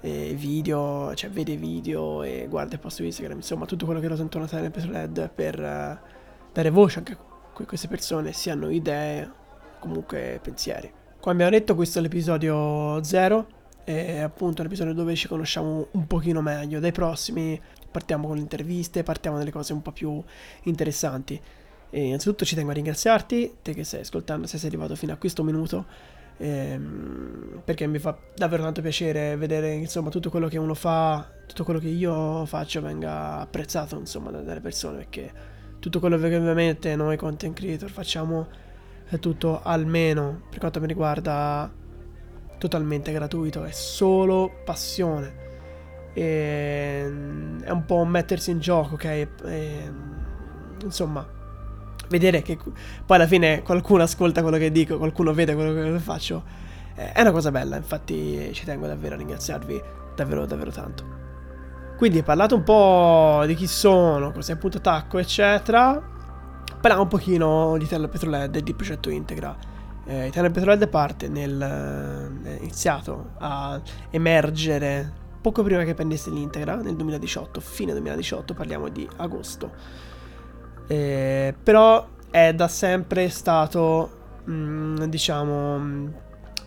e 0.00 0.34
video, 0.34 1.14
cioè 1.14 1.30
vede 1.30 1.56
video 1.56 2.22
e 2.22 2.46
guarda 2.48 2.74
il 2.74 2.80
post 2.80 2.96
su 2.96 3.04
Instagram, 3.04 3.38
insomma 3.38 3.66
tutto 3.66 3.84
quello 3.84 4.00
che 4.00 4.08
rota 4.08 4.22
intorno 4.22 4.48
a 4.50 4.70
peso 4.70 4.90
LED 4.90 5.30
per 5.34 5.58
uh, 5.58 6.08
dare 6.52 6.70
voce 6.70 6.98
anche 6.98 7.12
a 7.12 7.64
queste 7.64 7.88
persone, 7.88 8.32
sia 8.32 8.54
hanno 8.54 8.70
idee, 8.70 9.30
comunque 9.78 10.40
pensieri. 10.42 10.90
Come 11.20 11.34
abbiamo 11.34 11.50
detto 11.50 11.74
questo 11.74 11.98
è 11.98 12.02
l'episodio 12.02 13.02
0, 13.02 13.46
è 13.84 14.20
appunto 14.20 14.62
l'episodio 14.62 14.94
dove 14.94 15.14
ci 15.14 15.28
conosciamo 15.28 15.88
un 15.90 16.06
pochino 16.06 16.40
meglio, 16.40 16.80
dai 16.80 16.92
prossimi 16.92 17.60
partiamo 17.90 18.26
con 18.26 18.36
le 18.36 18.42
interviste, 18.42 19.02
partiamo 19.02 19.36
dalle 19.36 19.50
cose 19.50 19.72
un 19.72 19.82
po' 19.82 19.92
più 19.92 20.22
interessanti. 20.62 21.38
E 21.92 22.04
innanzitutto 22.04 22.44
ci 22.44 22.54
tengo 22.54 22.70
a 22.70 22.74
ringraziarti, 22.74 23.56
te 23.62 23.74
che 23.74 23.84
stai 23.84 24.00
ascoltando, 24.00 24.46
se 24.46 24.58
sei 24.58 24.68
arrivato 24.68 24.94
fino 24.94 25.12
a 25.12 25.16
questo 25.16 25.42
minuto 25.42 25.86
ehm, 26.40 27.62
perché 27.64 27.86
mi 27.86 27.98
fa 27.98 28.16
davvero 28.34 28.62
tanto 28.62 28.82
piacere 28.82 29.36
vedere 29.36 29.72
insomma 29.72 30.10
tutto 30.10 30.30
quello 30.30 30.48
che 30.48 30.58
uno 30.58 30.74
fa, 30.74 31.30
tutto 31.46 31.64
quello 31.64 31.78
che 31.78 31.88
io 31.88 32.44
faccio 32.46 32.80
venga 32.80 33.38
apprezzato 33.38 33.96
insomma 33.96 34.30
dalle 34.30 34.60
persone 34.60 34.98
perché 34.98 35.32
tutto 35.78 36.00
quello 36.00 36.18
che 36.18 36.36
ovviamente 36.36 36.96
noi 36.96 37.16
content 37.16 37.54
creator 37.56 37.90
facciamo 37.90 38.48
è 39.08 39.18
tutto 39.18 39.60
almeno 39.62 40.42
per 40.50 40.58
quanto 40.58 40.80
mi 40.80 40.86
riguarda 40.86 41.70
totalmente 42.60 43.10
gratuito, 43.10 43.64
è 43.64 43.72
solo 43.72 44.60
passione. 44.64 45.48
E, 46.12 47.02
ehm, 47.04 47.62
è 47.62 47.70
un 47.70 47.84
po' 47.86 48.04
mettersi 48.04 48.50
in 48.50 48.60
gioco, 48.60 48.94
ok? 48.94 49.04
E, 49.04 49.28
ehm, 49.44 50.26
insomma, 50.82 51.26
vedere 52.10 52.42
che 52.42 52.58
poi 52.58 53.16
alla 53.16 53.26
fine 53.26 53.62
qualcuno 53.62 54.02
ascolta 54.02 54.42
quello 54.42 54.58
che 54.58 54.70
dico, 54.70 54.98
qualcuno 54.98 55.32
vede 55.32 55.54
quello 55.54 55.92
che 55.92 55.98
faccio, 55.98 56.42
è 56.94 57.20
una 57.20 57.30
cosa 57.30 57.50
bella, 57.50 57.76
infatti 57.76 58.50
ci 58.52 58.64
tengo 58.66 58.86
davvero 58.86 59.14
a 59.14 59.18
ringraziarvi 59.18 59.82
davvero 60.14 60.44
davvero 60.44 60.70
tanto. 60.70 61.18
Quindi 61.96 62.22
parlato 62.22 62.54
un 62.54 62.62
po' 62.62 63.42
di 63.46 63.54
chi 63.54 63.66
sono, 63.66 64.32
cos'è 64.32 64.54
appunto 64.54 64.80
Tacco, 64.80 65.18
eccetera. 65.18 66.02
Parliamo 66.80 67.02
un 67.02 67.08
pochino 67.08 67.76
di 67.76 67.86
Terra 67.86 68.08
Petroled 68.08 68.56
e 68.56 68.62
di 68.62 68.74
progetto 68.74 69.10
Integra. 69.10 69.54
Eh, 70.06 70.30
Terra 70.32 70.50
Petroled 70.50 70.88
parte 70.88 71.28
nel... 71.28 71.60
Eh, 72.42 72.56
iniziato 72.56 73.32
a 73.38 73.78
emergere 74.08 75.12
poco 75.40 75.62
prima 75.62 75.84
che 75.84 75.94
prendesse 75.94 76.30
l'Integra, 76.30 76.76
nel 76.76 76.96
2018, 76.96 77.60
fine 77.60 77.92
2018, 77.92 78.54
parliamo 78.54 78.88
di 78.88 79.08
agosto. 79.16 79.70
Eh, 80.90 81.54
però 81.62 82.04
è 82.32 82.52
da 82.52 82.66
sempre 82.66 83.28
stato, 83.28 84.40
mh, 84.42 84.52
mm, 84.52 85.02
diciamo, 85.04 85.78
mm, 85.78 86.08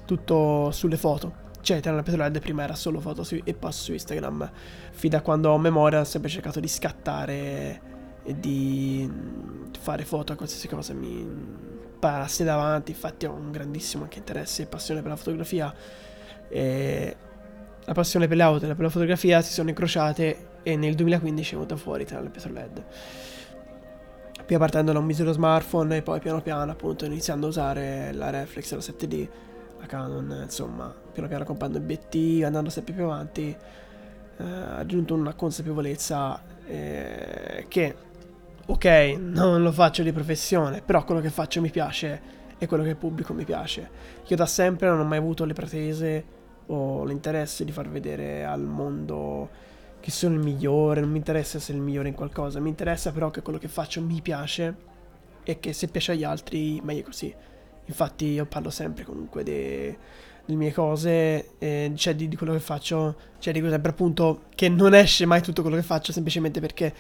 tutto 0.05 0.71
sulle 0.71 0.95
foto. 0.95 1.41
Cioè, 1.59 1.77
Eternal 1.77 2.03
Petrolhead 2.03 2.39
prima 2.39 2.63
era 2.63 2.73
solo 2.73 3.01
foto 3.01 3.25
su, 3.25 3.37
e 3.43 3.53
post 3.53 3.81
su 3.81 3.91
Instagram. 3.91 4.49
Fin 4.91 5.09
da 5.09 5.21
quando 5.21 5.49
ho 5.49 5.57
memoria 5.57 5.99
ho 5.99 6.03
sempre 6.05 6.29
cercato 6.29 6.61
di 6.61 6.69
scattare 6.69 7.81
e 8.23 8.39
di 8.39 9.05
mm, 9.05 9.73
fare 9.77 10.05
foto 10.05 10.31
a 10.31 10.35
qualsiasi 10.37 10.69
cosa 10.69 10.93
mi 10.93 11.27
parasse 11.99 12.45
davanti. 12.45 12.91
Infatti 12.91 13.25
ho 13.25 13.33
un 13.33 13.51
grandissimo 13.51 14.03
anche 14.03 14.19
interesse 14.19 14.61
e 14.61 14.65
passione 14.67 15.01
per 15.01 15.09
la 15.09 15.17
fotografia. 15.17 15.73
E 16.47 17.15
la 17.83 17.93
passione 17.93 18.29
per 18.29 18.37
le 18.37 18.43
auto 18.43 18.63
e 18.63 18.73
per 18.73 18.85
la 18.85 18.89
fotografia 18.89 19.41
si 19.41 19.51
sono 19.51 19.67
incrociate 19.67 20.51
e 20.63 20.77
nel 20.77 20.95
2015 20.95 21.49
è 21.51 21.55
venuta 21.55 21.75
fuori 21.75 22.03
Eternal 22.03 22.31
Petrolhead 22.31 22.83
prima 24.45 24.59
partendo 24.59 24.91
da 24.91 24.99
un 24.99 25.05
misero 25.05 25.31
smartphone 25.31 25.97
e 25.97 26.01
poi 26.01 26.19
piano 26.19 26.41
piano 26.41 26.71
appunto 26.71 27.05
iniziando 27.05 27.45
a 27.45 27.49
usare 27.49 28.11
la 28.13 28.29
reflex, 28.29 28.71
la 28.73 28.79
7D, 28.79 29.27
la 29.79 29.85
Canon, 29.85 30.39
insomma, 30.43 30.93
piano 31.11 31.27
piano 31.27 31.43
comprando 31.43 31.77
obiettivi, 31.77 32.43
andando 32.43 32.69
sempre 32.69 32.93
più 32.93 33.03
avanti, 33.03 33.55
eh, 34.37 34.43
ha 34.43 34.75
raggiunto 34.77 35.13
una 35.13 35.33
consapevolezza 35.33 36.41
eh, 36.65 37.65
che, 37.67 37.95
ok, 38.65 38.85
non 39.19 39.61
lo 39.61 39.71
faccio 39.71 40.03
di 40.03 40.11
professione, 40.11 40.81
però 40.81 41.03
quello 41.03 41.21
che 41.21 41.29
faccio 41.29 41.61
mi 41.61 41.69
piace 41.69 42.41
e 42.57 42.67
quello 42.67 42.83
che 42.83 42.95
pubblico 42.95 43.33
mi 43.33 43.45
piace. 43.45 43.89
Io 44.27 44.35
da 44.35 44.45
sempre 44.45 44.89
non 44.89 44.99
ho 44.99 45.05
mai 45.05 45.17
avuto 45.17 45.45
le 45.45 45.53
pretese 45.53 46.25
o 46.67 47.03
l'interesse 47.03 47.65
di 47.65 47.71
far 47.71 47.89
vedere 47.89 48.45
al 48.45 48.61
mondo 48.61 49.71
che 50.03 50.11
sono 50.11 50.35
il 50.35 50.41
migliore, 50.41 50.99
non 50.99 51.11
mi 51.11 51.17
interessa 51.17 51.55
essere 51.55 51.77
il 51.77 51.83
migliore 51.85 52.09
in 52.09 52.13
qualcosa, 52.13 52.59
mi 52.59 52.67
interessa 52.67 53.13
però 53.13 53.31
che 53.31 53.41
quello 53.41 53.57
che 53.57 53.69
faccio 53.69 54.01
mi 54.01 54.19
piace 54.21 54.75
e 55.45 55.61
che 55.61 55.71
se 55.71 55.87
piace 55.87 56.11
agli 56.11 56.25
altri 56.25 56.81
meglio 56.83 57.03
così. 57.03 57.33
Infatti 57.85 58.25
io 58.25 58.45
parlo 58.45 58.69
sempre 58.69 59.05
comunque 59.05 59.43
de, 59.43 59.97
delle 60.43 60.57
mie 60.57 60.73
cose, 60.73 61.51
eh, 61.57 61.93
cioè 61.95 62.15
di, 62.15 62.27
di, 62.27 62.35
quello 62.35 62.51
che 62.51 62.59
faccio, 62.59 63.15
cioè 63.39 63.53
dico 63.53 63.69
sempre 63.69 63.91
appunto 63.91 64.41
che 64.53 64.67
non 64.67 64.93
esce 64.93 65.25
mai 65.25 65.41
tutto 65.41 65.61
quello 65.61 65.77
che 65.77 65.83
faccio 65.83 66.11
semplicemente 66.11 66.59
perché 66.59 66.93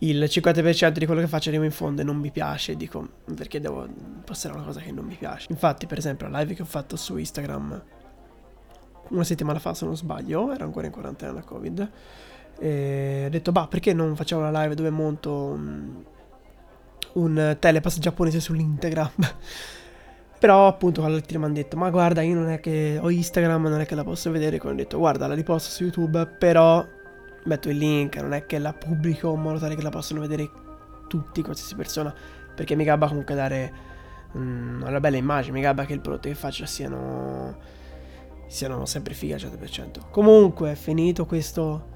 il 0.00 0.22
50% 0.22 0.90
di 0.90 1.06
quello 1.06 1.22
che 1.22 1.28
faccio 1.28 1.48
arriva 1.48 1.64
in 1.64 1.70
fondo 1.70 2.02
e 2.02 2.04
non 2.04 2.18
mi 2.18 2.30
piace, 2.30 2.76
dico 2.76 3.08
perché 3.34 3.58
devo 3.58 3.88
postare 4.22 4.52
una 4.52 4.64
cosa 4.64 4.80
che 4.80 4.92
non 4.92 5.06
mi 5.06 5.14
piace. 5.14 5.46
Infatti 5.48 5.86
per 5.86 5.96
esempio 5.96 6.28
la 6.28 6.40
live 6.40 6.52
che 6.52 6.60
ho 6.60 6.66
fatto 6.66 6.94
su 6.96 7.16
Instagram 7.16 7.82
una 9.12 9.24
settimana 9.24 9.58
fa 9.58 9.74
se 9.74 9.84
non 9.84 9.96
sbaglio, 9.96 10.52
ero 10.52 10.64
ancora 10.64 10.86
in 10.86 10.92
quarantena 10.92 11.32
da 11.32 11.42
Covid. 11.42 11.90
E 12.58 13.24
ho 13.26 13.30
detto, 13.30 13.52
bah, 13.52 13.66
perché 13.66 13.92
non 13.92 14.14
facciamo 14.16 14.46
una 14.46 14.62
live 14.62 14.74
dove 14.74 14.90
monto 14.90 15.32
un, 15.32 16.02
un 17.14 17.56
telepass 17.58 17.98
giapponese 17.98 18.40
sull'Integram? 18.40 19.10
Però 20.38 20.66
appunto 20.66 21.04
altri 21.04 21.38
mi 21.38 21.44
hanno 21.44 21.54
detto, 21.54 21.76
ma 21.76 21.88
guarda, 21.90 22.20
io 22.22 22.34
non 22.34 22.48
è 22.48 22.58
che 22.58 22.98
ho 23.00 23.10
Instagram, 23.10 23.68
non 23.68 23.80
è 23.80 23.86
che 23.86 23.94
la 23.94 24.02
posso 24.02 24.30
vedere. 24.32 24.58
Quindi 24.58 24.80
ho 24.80 24.84
detto, 24.84 24.98
guarda, 24.98 25.28
la 25.28 25.34
riposto 25.34 25.70
su 25.70 25.84
YouTube, 25.84 26.26
però 26.26 26.84
metto 27.44 27.68
il 27.68 27.76
link, 27.76 28.16
non 28.16 28.32
è 28.32 28.44
che 28.44 28.58
la 28.58 28.72
pubblico 28.72 29.32
in 29.32 29.40
modo 29.40 29.60
tale 29.60 29.76
che 29.76 29.82
la 29.82 29.90
possono 29.90 30.20
vedere 30.20 30.50
tutti, 31.06 31.42
qualsiasi 31.42 31.76
persona. 31.76 32.12
Perché 32.56 32.74
mi 32.74 32.82
gabba 32.82 33.06
comunque 33.06 33.36
dare 33.36 33.72
um, 34.32 34.82
una 34.84 34.98
bella 34.98 35.16
immagine, 35.16 35.54
mi 35.54 35.62
gabba 35.62 35.84
che 35.84 35.92
i 35.92 36.00
prodotti 36.00 36.30
che 36.30 36.34
faccio 36.34 36.66
siano 36.66 37.56
siano 38.52 38.84
sempre 38.84 39.14
fighe 39.14 39.34
al 39.34 39.40
100%. 39.40 40.10
Comunque, 40.10 40.76
finito 40.76 41.24
questo 41.24 41.90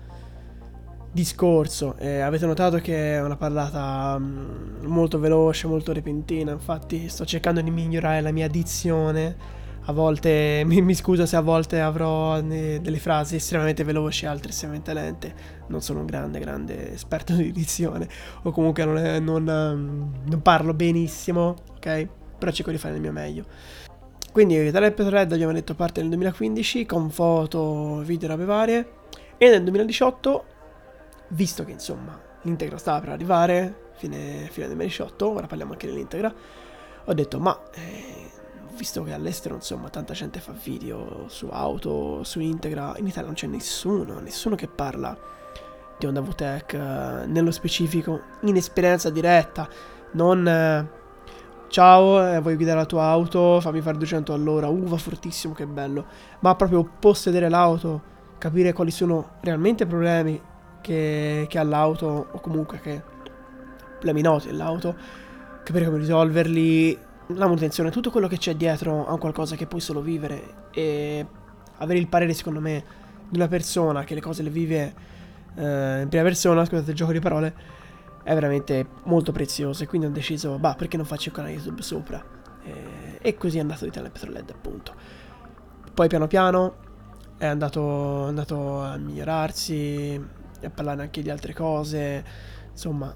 discorso, 1.13 1.97
eh, 1.99 2.21
avete 2.21 2.47
notato 2.47 2.79
che 2.79 3.15
è 3.15 3.23
una 3.23 3.37
parlata 3.37 4.19
mh, 4.19 4.81
mm, 4.83 4.87
molto 4.87 5.19
veloce, 5.19 5.67
molto 5.67 5.93
repentina, 5.93 6.53
infatti 6.53 7.09
sto 7.09 7.25
cercando 7.25 7.61
di 7.61 7.71
migliorare 7.71 8.21
la 8.21 8.33
mia 8.33 8.49
dizione. 8.49 9.65
A 9.89 9.93
volte 9.93 10.63
mi, 10.67 10.81
mi 10.83 10.95
scuso 10.95 11.27
se 11.27 11.37
a 11.37 11.41
volte 11.41 11.81
avrò 11.81 12.41
ne, 12.41 12.81
delle 12.81 12.99
frasi 12.99 13.37
estremamente 13.37 13.85
veloci, 13.85 14.27
altre 14.27 14.51
estremamente 14.51 14.93
lente. 14.95 15.35
Non 15.69 15.81
sono 15.83 16.01
un 16.01 16.07
grande, 16.07 16.39
grande 16.39 16.93
esperto 16.93 17.35
di 17.35 17.53
dizione, 17.53 18.09
o 18.43 18.51
comunque 18.51 18.85
non, 18.85 19.23
non, 19.23 19.43
mm, 19.43 20.29
non 20.31 20.43
parlo 20.43 20.75
benissimo, 20.75 21.55
ok? 21.77 22.09
Però 22.39 22.51
cerco 22.51 22.71
di 22.71 22.79
fare 22.79 22.95
il 22.95 23.01
mio 23.01 23.13
meglio. 23.13 23.45
Quindi 24.37 24.71
Talent 24.71 25.01
Red 25.01 25.33
abbiamo 25.33 25.55
detto 25.55 25.75
parte 25.75 26.03
nel 26.03 26.11
2015 26.11 26.85
con 26.85 27.09
foto, 27.09 28.03
video 28.05 28.29
e 28.29 28.31
robe 28.33 28.45
varie. 28.45 28.93
E 29.39 29.49
nel 29.49 29.63
2018, 29.63 30.45
visto 31.29 31.65
che 31.65 31.71
insomma 31.71 32.21
l'integra 32.43 32.77
stava 32.77 33.01
per 33.01 33.09
arrivare, 33.09 33.93
fine, 33.95 34.47
fine 34.51 34.67
2018, 34.67 35.31
ora 35.31 35.47
parliamo 35.47 35.73
anche 35.73 35.87
dell'integra, 35.87 36.31
ho 37.07 37.15
detto 37.15 37.41
ma 37.41 37.59
eh, 37.73 38.31
visto 38.77 39.03
che 39.05 39.15
all'estero 39.15 39.55
insomma 39.55 39.89
tanta 39.89 40.13
gente 40.13 40.39
fa 40.39 40.53
video 40.53 41.25
su 41.29 41.49
auto, 41.51 42.23
su 42.23 42.39
integra, 42.39 42.93
in 42.99 43.07
Italia 43.07 43.29
non 43.29 43.37
c'è 43.37 43.47
nessuno, 43.47 44.21
nessuno 44.21 44.55
che 44.55 44.69
parla 44.69 45.17
di 45.99 46.05
Honda 46.05 46.21
VTEC 46.21 46.75
eh, 46.75 47.25
nello 47.25 47.51
specifico, 47.51 48.21
in 48.43 48.57
esperienza 48.57 49.09
diretta, 49.09 49.67
non... 50.11 50.47
Eh, 50.47 51.05
Ciao, 51.69 52.25
eh, 52.25 52.41
vuoi 52.41 52.55
guidare 52.55 52.79
la 52.79 52.87
tua 52.87 53.05
auto? 53.05 53.61
Fammi 53.61 53.81
fare 53.81 53.99
200 53.99 54.33
all'ora. 54.33 54.69
Uh, 54.69 54.85
va 54.85 54.97
fortissimo, 54.97 55.53
che 55.53 55.67
bello. 55.67 56.07
Ma 56.41 56.55
proprio 56.55 56.89
possedere 56.99 57.49
l'auto, 57.49 58.01
capire 58.39 58.73
quali 58.73 58.93
sono 58.93 59.31
realmente 59.41 59.83
i 59.83 59.87
problemi 59.87 60.41
che, 60.81 61.47
che 61.49 61.59
ha 61.59 61.65
l'auto, 61.65 62.29
o 62.31 62.41
comunque 62.41 62.79
che 62.81 63.03
problemi 63.95 64.23
noti 64.23 64.47
dell'auto, 64.47 64.95
capire 65.65 65.87
come 65.87 65.99
risolverli, 65.99 66.99
la 67.29 67.47
manutenzione, 67.47 67.91
tutto 67.91 68.11
quello 68.11 68.29
che 68.29 68.39
c'è 68.39 68.55
dietro 68.55 69.07
a 69.07 69.19
qualcosa 69.19 69.57
che 69.57 69.67
puoi 69.67 69.81
solo 69.81 70.01
vivere 70.01 70.69
e 70.71 71.27
avere 71.79 71.99
il 71.99 72.07
parere, 72.07 72.33
secondo 72.33 72.61
me, 72.61 72.85
di 73.29 73.37
una 73.37 73.49
persona 73.49 74.05
che 74.05 74.15
le 74.15 74.21
cose 74.21 74.45
le 74.45 74.51
vive 74.51 74.95
eh, 75.57 76.03
in 76.03 76.09
prima 76.09 76.23
persona, 76.23 76.65
scusate 76.65 76.91
il 76.91 76.97
gioco 76.97 77.11
di 77.11 77.19
parole, 77.19 77.55
è 78.27 78.35
veramente 78.35 78.85
molto 79.05 79.31
prezioso 79.31 79.85
e 79.85 79.87
quindi 79.87 80.09
ho 80.09 80.11
deciso, 80.11 80.59
bah, 80.59 80.75
perché 80.75 80.97
non 80.97 81.07
faccio 81.07 81.29
il 81.29 81.35
canale 81.37 81.55
YouTube 81.55 81.81
sopra? 81.81 82.21
E, 82.65 83.19
e 83.23 83.37
così 83.37 83.59
è 83.59 83.61
andato 83.61 83.85
di 83.85 83.93
Telepetroled 83.93 84.51
appunto. 84.51 84.93
Poi 85.95 86.09
piano 86.09 86.27
piano 86.27 86.75
è 87.39 87.47
andato, 87.47 88.25
andato 88.25 88.81
a 88.81 88.97
migliorarsi, 88.97 90.21
a 90.61 90.71
parlare 90.71 91.03
anche 91.03 91.23
di 91.23 91.31
altre 91.31 91.55
cose, 91.55 92.25
insomma, 92.73 93.15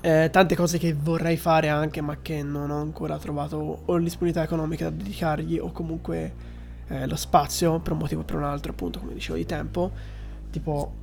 eh, 0.00 0.30
tante 0.32 0.56
cose 0.56 0.78
che 0.78 0.94
vorrei 0.94 1.36
fare 1.36 1.68
anche 1.68 2.00
ma 2.00 2.22
che 2.22 2.42
non 2.42 2.70
ho 2.70 2.80
ancora 2.80 3.18
trovato 3.18 3.82
o 3.84 3.98
disponibilità 3.98 4.42
economica 4.42 4.84
da 4.84 4.96
dedicargli 4.96 5.58
o 5.58 5.72
comunque 5.72 6.34
eh, 6.86 7.06
lo 7.06 7.16
spazio 7.16 7.80
per 7.80 7.92
un 7.92 7.98
motivo 7.98 8.22
o 8.22 8.24
per 8.24 8.36
un 8.36 8.44
altro 8.44 8.72
appunto 8.72 8.98
come 8.98 9.12
dicevo 9.12 9.36
di 9.36 9.44
tempo 9.44 9.90
tipo 10.48 10.94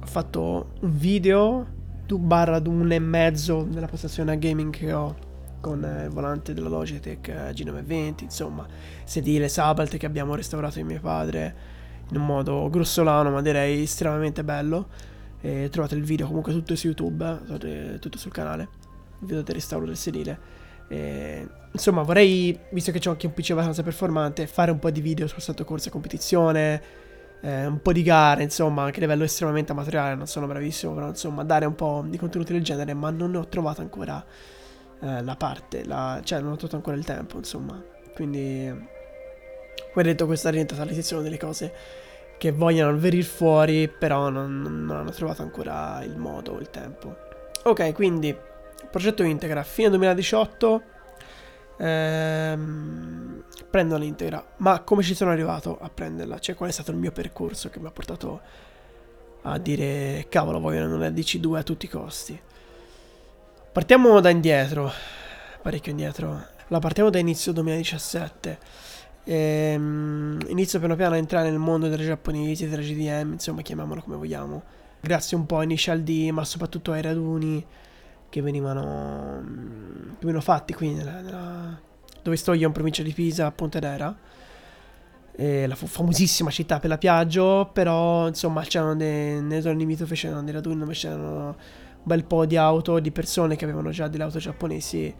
ho 0.00 0.06
fatto 0.06 0.74
un 0.78 0.96
video 0.96 1.66
2 1.66 1.79
barra 2.18 2.60
1 2.64 2.94
e 2.94 2.98
mezzo 2.98 3.64
nella 3.64 3.86
postazione 3.86 4.32
a 4.32 4.34
gaming 4.36 4.72
che 4.72 4.92
ho 4.92 5.28
con 5.60 5.84
eh, 5.84 6.04
il 6.04 6.10
volante 6.10 6.54
della 6.54 6.68
Logitech 6.68 7.28
eh, 7.28 7.50
G920, 7.52 8.22
insomma, 8.22 8.66
sedile 9.04 9.48
Sabalt 9.48 9.96
che 9.96 10.06
abbiamo 10.06 10.34
restaurato 10.34 10.78
in 10.78 10.86
mio 10.86 11.00
padre 11.00 11.78
in 12.10 12.16
un 12.16 12.26
modo 12.26 12.68
grossolano, 12.70 13.30
ma 13.30 13.40
direi 13.42 13.82
estremamente 13.82 14.42
bello. 14.42 14.88
E 15.42 15.68
trovate 15.70 15.94
il 15.94 16.02
video 16.02 16.26
comunque 16.26 16.52
tutto 16.52 16.76
su 16.76 16.88
YouTube, 16.88 17.98
tutto 17.98 18.18
sul 18.18 18.30
canale, 18.30 18.68
il 19.20 19.26
video 19.26 19.42
del 19.42 19.54
restauro 19.54 19.86
del 19.86 19.96
sedile. 19.96 20.38
E, 20.88 21.46
insomma, 21.72 22.02
vorrei, 22.02 22.58
visto 22.72 22.90
che 22.92 22.98
c'ho 22.98 23.10
anche 23.10 23.26
un 23.26 23.32
PC 23.32 23.52
abbastanza 23.52 23.82
performante, 23.82 24.46
fare 24.46 24.70
un 24.70 24.78
po' 24.78 24.90
di 24.90 25.00
video 25.00 25.26
sul 25.28 25.40
stato 25.40 25.64
corsa 25.64 25.88
competizione, 25.88 26.82
eh, 27.40 27.66
un 27.66 27.80
po' 27.80 27.92
di 27.92 28.02
gare, 28.02 28.42
insomma, 28.42 28.82
anche 28.82 28.98
a 28.98 29.00
livello 29.00 29.24
estremamente 29.24 29.72
amatoriale, 29.72 30.14
non 30.14 30.26
sono 30.26 30.46
bravissimo, 30.46 30.94
però 30.94 31.08
insomma, 31.08 31.44
dare 31.44 31.64
un 31.66 31.74
po' 31.74 32.04
di 32.06 32.18
contenuti 32.18 32.52
del 32.52 32.62
genere, 32.62 32.94
ma 32.94 33.10
non 33.10 33.30
ne 33.30 33.38
ho 33.38 33.48
trovato 33.48 33.80
ancora 33.80 34.24
eh, 35.00 35.22
la 35.22 35.36
parte, 35.36 35.84
la, 35.84 36.20
cioè 36.22 36.40
non 36.40 36.52
ho 36.52 36.56
trovato 36.56 36.76
ancora 36.76 36.96
il 36.96 37.04
tempo, 37.04 37.38
insomma. 37.38 37.82
Quindi, 38.14 38.68
come 39.92 40.04
detto, 40.04 40.26
questa 40.26 40.48
è 40.48 40.52
diventata 40.52 40.84
la 40.84 40.92
sezione 40.92 41.22
delle 41.22 41.38
cose 41.38 41.72
che 42.36 42.52
vogliono 42.52 42.96
venire 42.96 43.22
fuori, 43.22 43.88
però 43.88 44.28
non, 44.28 44.60
non 44.60 44.96
hanno 44.96 45.10
trovato 45.10 45.42
ancora 45.42 46.02
il 46.02 46.16
modo 46.16 46.52
o 46.52 46.58
il 46.58 46.70
tempo. 46.70 47.16
Ok, 47.64 47.92
quindi, 47.92 48.36
progetto 48.90 49.22
Integra, 49.22 49.62
fine 49.62 49.88
2018 49.90 50.89
ehm, 51.80 53.42
prendo 53.70 53.96
l'integra. 53.96 54.44
Ma 54.58 54.80
come 54.80 55.02
ci 55.02 55.14
sono 55.14 55.30
arrivato 55.30 55.78
a 55.80 55.88
prenderla? 55.88 56.38
Cioè, 56.38 56.54
qual 56.54 56.68
è 56.68 56.72
stato 56.72 56.90
il 56.90 56.98
mio 56.98 57.12
percorso 57.12 57.70
che 57.70 57.80
mi 57.80 57.86
ha 57.86 57.90
portato 57.90 58.40
a 59.42 59.58
dire 59.58 60.26
cavolo, 60.28 60.60
voglio 60.60 60.84
una 60.86 61.08
DC2 61.08 61.56
a 61.56 61.62
tutti 61.62 61.86
i 61.86 61.88
costi? 61.88 62.38
Partiamo 63.72 64.20
da 64.20 64.30
indietro, 64.30 64.90
parecchio 65.62 65.92
indietro. 65.92 66.46
La 66.68 66.78
partiamo 66.78 67.10
da 67.10 67.18
inizio 67.18 67.52
2017. 67.52 68.58
Ehm, 69.24 70.38
inizio 70.48 70.78
piano 70.78 70.96
piano 70.96 71.14
a 71.14 71.18
entrare 71.18 71.50
nel 71.50 71.58
mondo 71.58 71.88
delle 71.88 72.04
giapponesi, 72.04 72.68
della 72.68 72.82
GDM, 72.82 73.32
insomma, 73.32 73.62
chiamiamolo 73.62 74.02
come 74.02 74.16
vogliamo. 74.16 74.62
Grazie 75.00 75.36
un 75.36 75.46
po' 75.46 75.58
a 75.58 75.62
Initial 75.62 76.02
D, 76.02 76.28
ma 76.30 76.44
soprattutto 76.44 76.92
ai 76.92 77.02
raduni 77.02 77.64
che 78.30 78.40
venivano, 78.40 79.42
che 79.42 80.20
venivano 80.20 80.40
fatti 80.40 80.72
qui 80.72 80.94
nella, 80.94 81.20
nella, 81.20 81.78
dove 82.22 82.36
sto 82.36 82.54
io 82.54 82.66
in 82.66 82.72
provincia 82.72 83.02
di 83.02 83.12
Pisa, 83.12 83.46
a 83.46 83.52
Pontedera. 83.52 84.16
E 85.32 85.66
la 85.66 85.74
famosissima 85.74 86.50
città 86.50 86.80
per 86.80 86.90
la 86.90 86.98
Piaggio, 86.98 87.70
però 87.72 88.26
insomma 88.28 88.62
c'erano 88.62 88.96
dei, 88.96 89.40
nelle 89.42 89.60
zone 89.60 89.74
limitrofe 89.74 90.14
c'erano 90.14 90.42
dei 90.42 90.52
raduni 90.52 90.78
dove 90.78 90.92
c'erano 90.92 91.46
un 91.46 91.54
bel 92.02 92.24
po' 92.24 92.46
di 92.46 92.56
auto, 92.56 92.98
di 92.98 93.10
persone 93.10 93.56
che 93.56 93.64
avevano 93.64 93.90
già 93.90 94.08
delle 94.08 94.24
auto 94.24 94.38
giapponesi 94.38 95.14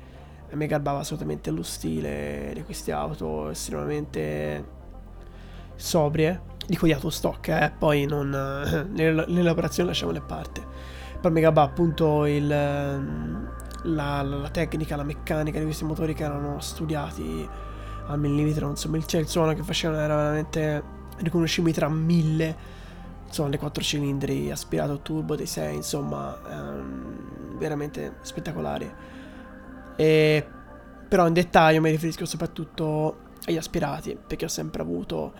e 0.53 0.57
mi 0.57 0.67
garbava 0.67 0.99
assolutamente 0.99 1.51
lo 1.51 1.63
stile 1.63 2.51
di 2.55 2.63
queste 2.65 2.93
auto 2.93 3.51
estremamente 3.51 4.79
sobrie, 5.77 6.41
di 6.67 6.77
quegli 6.77 6.93
autostock, 6.93 7.49
eh, 7.49 7.73
poi 7.79 8.05
non, 8.05 8.29
nelle 8.91 9.51
operazioni 9.51 9.89
lasciamo 9.89 10.13
le 10.13 10.21
parte. 10.21 10.80
Per 11.21 11.31
Megabah 11.31 11.63
appunto 11.63 12.25
il, 12.25 12.51
ehm, 12.51 13.51
la, 13.83 14.23
la, 14.23 14.49
tecnica, 14.49 14.97
la 14.97 15.03
meccanica 15.03 15.59
di 15.59 15.65
questi 15.65 15.85
motori 15.85 16.15
che 16.15 16.25
erano 16.25 16.61
studiati 16.61 17.49
al 18.07 18.19
millimetro, 18.19 18.69
insomma 18.69 18.97
il, 18.97 19.07
cioè, 19.07 19.21
il 19.21 19.29
suono 19.29 19.53
che 19.55 19.63
facevano 19.63 20.01
era 20.01 20.17
veramente 20.17 20.83
riconoscibile 21.19 21.75
tra 21.75 21.89
mille, 21.89 22.57
insomma 23.27 23.51
le 23.51 23.59
quattro 23.59 23.83
cilindri 23.83 24.51
aspirato 24.51 25.01
turbo 25.01 25.37
dei 25.37 25.47
6, 25.47 25.75
insomma 25.75 26.39
ehm, 26.49 27.59
veramente 27.59 28.17
spettacolari. 28.23 28.91
E, 29.97 30.47
però 31.09 31.27
in 31.27 31.33
dettaglio 31.35 31.81
mi 31.81 31.91
riferisco 31.91 32.25
soprattutto 32.25 33.29
agli 33.45 33.57
aspirati, 33.57 34.19
perché 34.27 34.47
ho 34.47 34.49
sempre 34.49 34.83
avuto 34.83 35.33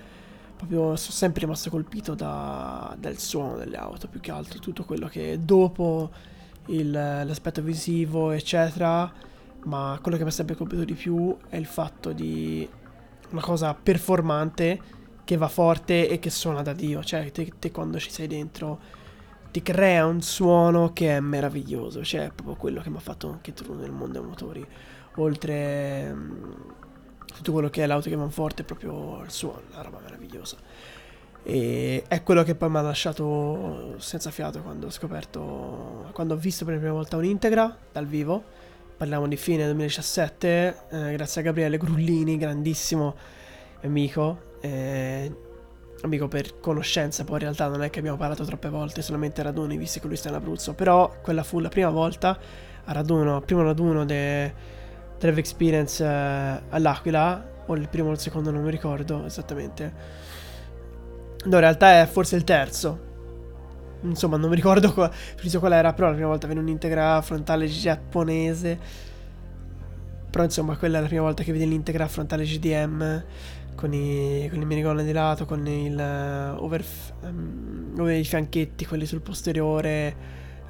proprio 0.61 0.95
sono 0.97 1.13
sempre 1.13 1.41
rimasto 1.41 1.71
colpito 1.71 2.15
da, 2.15 2.95
dal 2.99 3.17
suono 3.17 3.57
delle 3.57 3.79
auto 3.79 4.09
più 4.09 4.21
che 4.21 4.31
altro 4.31 4.59
tutto 4.59 4.85
quello 4.85 5.09
che 5.09 5.39
dopo 5.41 6.11
il, 6.67 6.91
l'aspetto 6.91 7.63
visivo 7.63 8.31
eccetera. 8.31 9.11
Ma 9.63 9.99
quello 10.01 10.17
che 10.17 10.23
mi 10.23 10.29
ha 10.29 10.33
sempre 10.33 10.57
colpito 10.57 10.85
di 10.85 10.95
più 10.95 11.37
è 11.49 11.57
il 11.57 11.67
fatto 11.67 12.13
di 12.13 12.69
una 13.31 13.41
cosa 13.41 13.75
performante 13.75 14.81
che 15.25 15.37
va 15.37 15.49
forte 15.49 16.09
e 16.09 16.19
che 16.19 16.31
suona 16.31 16.63
da 16.63 16.73
Dio. 16.73 17.03
Cioè 17.03 17.31
te, 17.31 17.53
te 17.59 17.71
quando 17.71 17.99
ci 17.99 18.11
sei 18.11 18.27
dentro 18.27 18.79
ti 19.51 19.63
crea 19.63 20.07
un 20.07 20.21
suono 20.23 20.93
che 20.93 21.17
è 21.17 21.21
meraviglioso. 21.21 22.05
Cioè 22.05 22.27
è 22.27 22.31
proprio 22.33 22.57
quello 22.57 22.83
che 22.83 22.91
mi 22.91 22.97
ha 22.97 23.01
fatto 23.01 23.31
anche 23.31 23.53
tu 23.55 23.75
nel 23.75 23.93
mondo 23.93 24.19
dei 24.19 24.29
motori. 24.29 24.67
Oltre 25.17 26.15
tutto 27.33 27.53
quello 27.53 27.71
che 27.71 27.83
è 27.83 27.87
l'auto 27.87 28.09
che 28.09 28.17
va 28.17 28.29
forte 28.29 28.63
è 28.63 28.65
proprio 28.65 29.23
il 29.23 29.31
suono, 29.31 29.63
la 29.75 29.83
roba 29.83 29.99
meravigliosa. 30.03 30.57
E 31.43 32.05
è 32.07 32.23
quello 32.23 32.43
che 32.43 32.55
poi 32.55 32.71
mi 32.71 32.77
ha 32.77 32.83
lasciato 32.83 33.95
senza 33.99 34.31
fiato 34.31 34.61
quando 34.61 34.87
ho 34.87 34.91
scoperto, 34.91 36.11
quando 36.13 36.35
ho 36.35 36.37
visto 36.37 36.65
per 36.65 36.75
la 36.75 36.81
prima 36.81 36.95
volta 36.95 37.17
un'integra 37.17 37.77
dal 37.93 38.07
vivo. 38.07 38.43
Parliamo 38.97 39.27
di 39.27 39.37
fine 39.37 39.65
2017, 39.65 40.77
eh, 40.91 41.13
grazie 41.13 41.41
a 41.41 41.45
Gabriele 41.45 41.79
Grullini, 41.79 42.37
grandissimo 42.37 43.15
amico. 43.83 44.49
Eh, 44.61 45.35
amico 46.03 46.29
per 46.29 46.61
conoscenza, 46.61 47.25
poi 47.25 47.37
in 47.37 47.41
realtà 47.41 47.69
non 47.69 47.83
è 47.83 47.91
che 47.91 47.99
abbiamo 47.99 48.17
parlato 48.17 48.45
troppe 48.45 48.69
volte, 48.69 49.03
solamente 49.03 49.41
a 49.41 49.45
raduni, 49.45 49.77
visto 49.77 50.01
che 50.01 50.07
lui 50.07 50.17
sta 50.17 50.29
in 50.29 50.35
Abruzzo. 50.35 50.75
Però 50.75 51.15
quella 51.23 51.43
fu 51.43 51.59
la 51.61 51.69
prima 51.69 51.91
volta 51.91 52.39
a 52.85 52.93
raduno, 52.93 53.41
primo 53.41 53.63
raduno 53.63 54.05
de, 54.05 54.53
Drive 55.21 55.39
Experience 55.39 56.03
eh, 56.03 56.63
all'Aquila, 56.71 57.49
o 57.67 57.75
il 57.77 57.89
primo 57.89 58.09
o 58.09 58.13
il 58.13 58.19
secondo, 58.19 58.51
non 58.51 58.63
mi 58.63 58.71
ricordo 58.71 59.27
esattamente. 59.27 59.93
No, 61.45 61.55
in 61.55 61.61
realtà 61.61 62.01
è 62.01 62.07
forse 62.07 62.37
il 62.37 62.45
terzo. 62.45 63.09
Insomma, 64.03 64.39
non 64.39 64.49
mi 64.49 64.57
ricordo 64.57 64.93
qua, 64.95 65.11
qual 65.59 65.73
era, 65.73 65.93
però 65.93 66.09
la 66.09 66.15
prima 66.15 66.29
volta 66.29 66.47
venne 66.47 66.61
un'integra 66.61 67.21
frontale 67.21 67.67
giapponese. 67.67 68.79
Però 70.31 70.43
insomma, 70.43 70.77
quella 70.77 70.99
è 70.99 71.01
la 71.03 71.07
prima 71.07 71.23
volta 71.23 71.43
che 71.43 71.53
vedi 71.53 71.69
l'integra 71.69 72.09
frontale 72.09 72.45
GDM 72.45 73.25
con 73.75 73.93
i, 73.93 74.49
con 74.51 74.61
i 74.61 74.65
minigun 74.65 75.05
di 75.05 75.13
lato, 75.13 75.45
con 75.45 75.67
il 75.67 75.97
uh, 75.97 76.63
over, 76.63 76.85
um, 77.23 77.95
over 77.99 78.17
i 78.17 78.25
fianchetti, 78.25 78.87
quelli 78.87 79.07
sul 79.07 79.21
posteriore, 79.21 80.17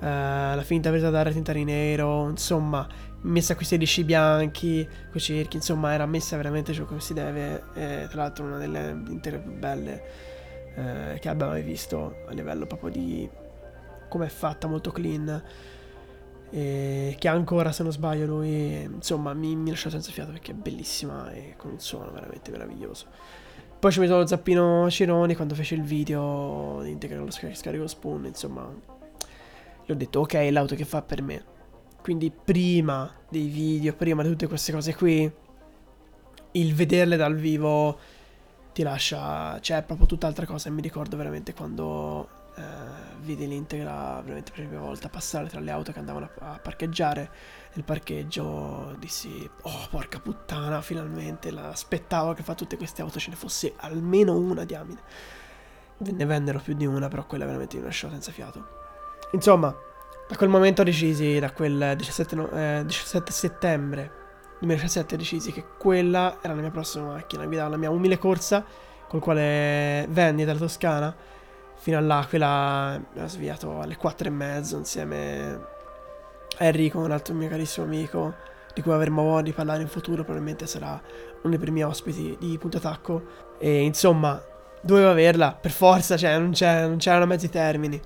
uh, 0.00 0.04
la 0.04 0.62
finta 0.64 0.90
presa 0.90 1.10
da 1.10 1.22
retinta 1.22 1.52
di 1.52 1.64
nero, 1.64 2.28
insomma, 2.28 2.86
messa 3.22 3.54
quei 3.54 3.66
16 3.66 4.04
bianchi, 4.04 4.88
quei 5.10 5.20
cerchi, 5.20 5.56
insomma 5.56 5.92
era 5.92 6.06
messa 6.06 6.36
veramente 6.36 6.72
ciò 6.72 6.84
come 6.84 7.00
si 7.00 7.12
deve, 7.12 7.64
e 7.74 8.06
tra 8.08 8.22
l'altro 8.22 8.44
una 8.44 8.58
delle 8.58 8.90
intere 9.08 9.38
più 9.38 9.52
belle 9.52 10.02
eh, 10.74 11.18
che 11.20 11.28
abbiamo 11.28 11.52
mai 11.52 11.62
visto 11.62 12.22
a 12.28 12.32
livello 12.32 12.66
proprio 12.66 12.90
di 12.90 13.28
come 14.08 14.26
è 14.26 14.28
fatta, 14.28 14.66
molto 14.66 14.90
clean, 14.90 15.42
e 16.50 17.14
che 17.18 17.28
ancora 17.28 17.70
se 17.70 17.82
non 17.82 17.92
sbaglio 17.92 18.26
lui, 18.26 18.82
insomma 18.82 19.34
mi, 19.34 19.54
mi 19.54 19.70
lascia 19.70 19.90
senza 19.90 20.10
fiato 20.10 20.32
perché 20.32 20.50
è 20.50 20.54
bellissima 20.54 21.30
e 21.30 21.54
con 21.56 21.72
un 21.72 21.80
suono 21.80 22.10
veramente 22.10 22.50
meraviglioso. 22.50 23.06
Poi 23.78 23.92
ci 23.92 24.00
messo 24.00 24.16
lo 24.16 24.26
zappino 24.26 24.90
Cironi 24.90 25.34
quando 25.34 25.54
fece 25.54 25.74
il 25.74 25.82
video 25.82 26.80
di 26.82 26.90
integrare 26.90 27.24
lo 27.24 27.30
scarico 27.30 27.86
spoon, 27.86 28.26
insomma, 28.26 28.68
gli 29.86 29.90
ho 29.90 29.94
detto 29.94 30.20
ok, 30.20 30.48
l'auto 30.50 30.74
che 30.74 30.84
fa 30.84 31.02
per 31.02 31.22
me 31.22 31.58
quindi 32.00 32.30
prima 32.30 33.12
dei 33.28 33.46
video, 33.48 33.94
prima 33.94 34.22
di 34.22 34.28
tutte 34.28 34.46
queste 34.46 34.72
cose 34.72 34.94
qui, 34.94 35.30
il 36.52 36.74
vederle 36.74 37.16
dal 37.16 37.36
vivo 37.36 37.98
ti 38.72 38.82
lascia, 38.82 39.58
cioè 39.60 39.78
è 39.78 39.82
proprio 39.82 40.06
tutt'altra 40.06 40.46
cosa. 40.46 40.68
E 40.68 40.72
mi 40.72 40.82
ricordo 40.82 41.16
veramente 41.16 41.54
quando 41.54 42.28
eh, 42.56 42.62
vidi 43.20 43.46
l'integra 43.46 44.20
veramente 44.22 44.50
per 44.50 44.64
la 44.64 44.68
prima 44.68 44.82
volta 44.82 45.08
passare 45.08 45.48
tra 45.48 45.60
le 45.60 45.70
auto 45.70 45.92
che 45.92 45.98
andavano 45.98 46.28
a, 46.40 46.52
a 46.54 46.58
parcheggiare 46.58 47.30
nel 47.74 47.84
parcheggio, 47.84 48.96
dissi, 48.98 49.48
oh 49.62 49.86
porca 49.90 50.18
puttana, 50.18 50.80
finalmente 50.80 51.50
aspettavo 51.50 52.32
che 52.32 52.42
fa 52.42 52.54
tutte 52.54 52.76
queste 52.76 53.02
auto 53.02 53.18
ce 53.18 53.30
ne 53.30 53.36
fosse 53.36 53.74
almeno 53.76 54.36
una 54.36 54.64
diamine. 54.64 55.00
Ne 55.98 56.24
vennero 56.24 56.60
più 56.60 56.74
di 56.74 56.86
una, 56.86 57.08
però 57.08 57.26
quella 57.26 57.44
veramente 57.44 57.76
mi 57.76 57.84
lasciò 57.84 58.08
senza 58.08 58.32
fiato. 58.32 58.78
Insomma, 59.32 59.74
da 60.30 60.36
quel 60.36 60.48
momento 60.48 60.84
decisi, 60.84 61.40
da 61.40 61.50
quel 61.50 61.94
17, 61.96 62.36
no, 62.36 62.48
eh, 62.52 62.84
17 62.86 63.32
settembre 63.32 64.12
2017 64.60 65.16
decisi 65.16 65.50
che 65.50 65.64
quella 65.76 66.38
era 66.40 66.54
la 66.54 66.60
mia 66.60 66.70
prossima 66.70 67.06
macchina, 67.06 67.46
guidavo 67.46 67.70
la 67.70 67.76
mia 67.76 67.90
umile 67.90 68.16
corsa 68.16 68.64
col 69.08 69.18
quale 69.18 70.06
venni 70.08 70.44
dalla 70.44 70.60
Toscana 70.60 71.12
fino 71.74 71.98
all'Aquila, 71.98 73.02
mi 73.12 73.20
ha 73.20 73.26
sviato 73.26 73.80
alle 73.80 73.96
4 73.96 74.28
e 74.28 74.30
mezzo 74.30 74.76
insieme 74.76 75.60
a 76.58 76.64
Enrico, 76.64 77.00
un 77.00 77.10
altro 77.10 77.34
mio 77.34 77.48
carissimo 77.48 77.86
amico 77.86 78.34
di 78.72 78.82
cui 78.82 78.92
avremo 78.92 79.22
modo 79.22 79.42
di 79.42 79.52
parlare 79.52 79.82
in 79.82 79.88
futuro, 79.88 80.22
probabilmente 80.22 80.68
sarà 80.68 80.90
uno 80.90 81.50
dei 81.50 81.58
primi 81.58 81.82
ospiti 81.82 82.36
di 82.38 82.56
Punto 82.56 82.76
Attacco 82.76 83.22
e 83.58 83.82
insomma 83.82 84.40
dovevo 84.80 85.10
averla 85.10 85.58
per 85.60 85.72
forza, 85.72 86.16
cioè 86.16 86.38
non, 86.38 86.52
c'erano 86.52 87.26
mezzi 87.26 87.48
termini. 87.48 88.00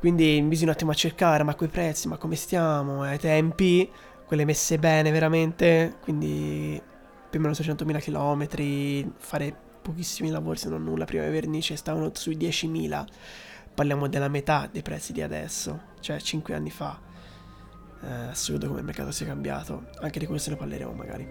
Quindi 0.00 0.40
bisogna 0.42 0.70
un 0.70 0.74
attimo 0.76 0.90
a 0.92 0.94
cercare, 0.94 1.42
ma 1.44 1.54
quei 1.54 1.68
prezzi, 1.68 2.08
ma 2.08 2.16
come 2.16 2.34
stiamo, 2.34 3.02
ai 3.02 3.18
tempi, 3.18 3.88
quelle 4.26 4.44
messe 4.46 4.78
bene 4.78 5.10
veramente, 5.10 5.96
quindi 6.00 6.80
più 7.28 7.38
o 7.38 7.42
meno 7.42 7.54
600.000 7.54 8.00
km, 8.00 9.12
fare 9.18 9.54
pochissimi 9.82 10.30
lavori 10.30 10.58
se 10.58 10.68
non 10.70 10.84
nulla, 10.84 11.04
prima 11.04 11.24
le 11.24 11.30
vernici 11.30 11.76
stavano 11.76 12.10
sui 12.14 12.36
10.000, 12.36 13.04
parliamo 13.74 14.08
della 14.08 14.28
metà 14.28 14.68
dei 14.72 14.82
prezzi 14.82 15.12
di 15.12 15.20
adesso, 15.22 15.80
cioè 16.00 16.18
5 16.18 16.54
anni 16.54 16.70
fa. 16.70 16.98
eh, 18.02 18.28
assurdo 18.30 18.66
come 18.66 18.80
il 18.80 18.84
mercato 18.84 19.10
sia 19.10 19.26
cambiato. 19.26 19.88
Anche 20.00 20.18
di 20.18 20.26
questo 20.26 20.50
ne 20.50 20.56
parleremo 20.56 20.92
magari. 20.92 21.28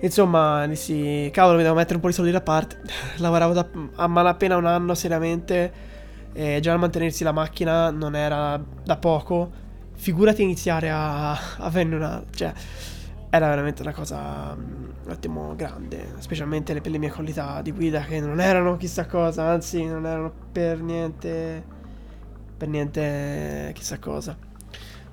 Insomma, 0.00 0.66
dissi, 0.66 1.28
cavolo, 1.32 1.56
mi 1.56 1.62
devo 1.64 1.74
mettere 1.74 1.94
un 1.96 2.00
po' 2.00 2.08
di 2.08 2.14
soldi 2.14 2.30
da 2.30 2.40
parte. 2.40 2.80
Lavoravo 3.18 3.52
da, 3.52 3.68
a 3.96 4.06
malapena 4.06 4.56
un 4.56 4.66
anno 4.66 4.94
seriamente. 4.94 5.96
E 6.32 6.60
già 6.60 6.76
mantenersi 6.76 7.24
la 7.24 7.32
macchina 7.32 7.90
non 7.90 8.14
era 8.14 8.62
da 8.84 8.96
poco. 8.96 9.66
Figurati 9.94 10.42
iniziare 10.42 10.90
a, 10.90 11.32
a 11.32 11.70
una. 11.74 12.24
Cioè, 12.30 12.52
era 13.30 13.48
veramente 13.48 13.82
una 13.82 13.92
cosa 13.92 14.54
mm, 14.54 14.84
un 15.04 15.10
attimo 15.10 15.54
grande. 15.56 16.14
Specialmente 16.18 16.80
per 16.80 16.90
le 16.90 16.98
mie 16.98 17.10
qualità 17.10 17.60
di 17.62 17.72
guida, 17.72 18.02
che 18.02 18.20
non 18.20 18.40
erano 18.40 18.76
chissà 18.76 19.06
cosa. 19.06 19.44
Anzi, 19.44 19.84
non 19.84 20.06
erano 20.06 20.32
per 20.52 20.80
niente. 20.80 21.76
Per 22.56 22.68
niente 22.68 23.72
chissà 23.74 23.98
cosa. 23.98 24.36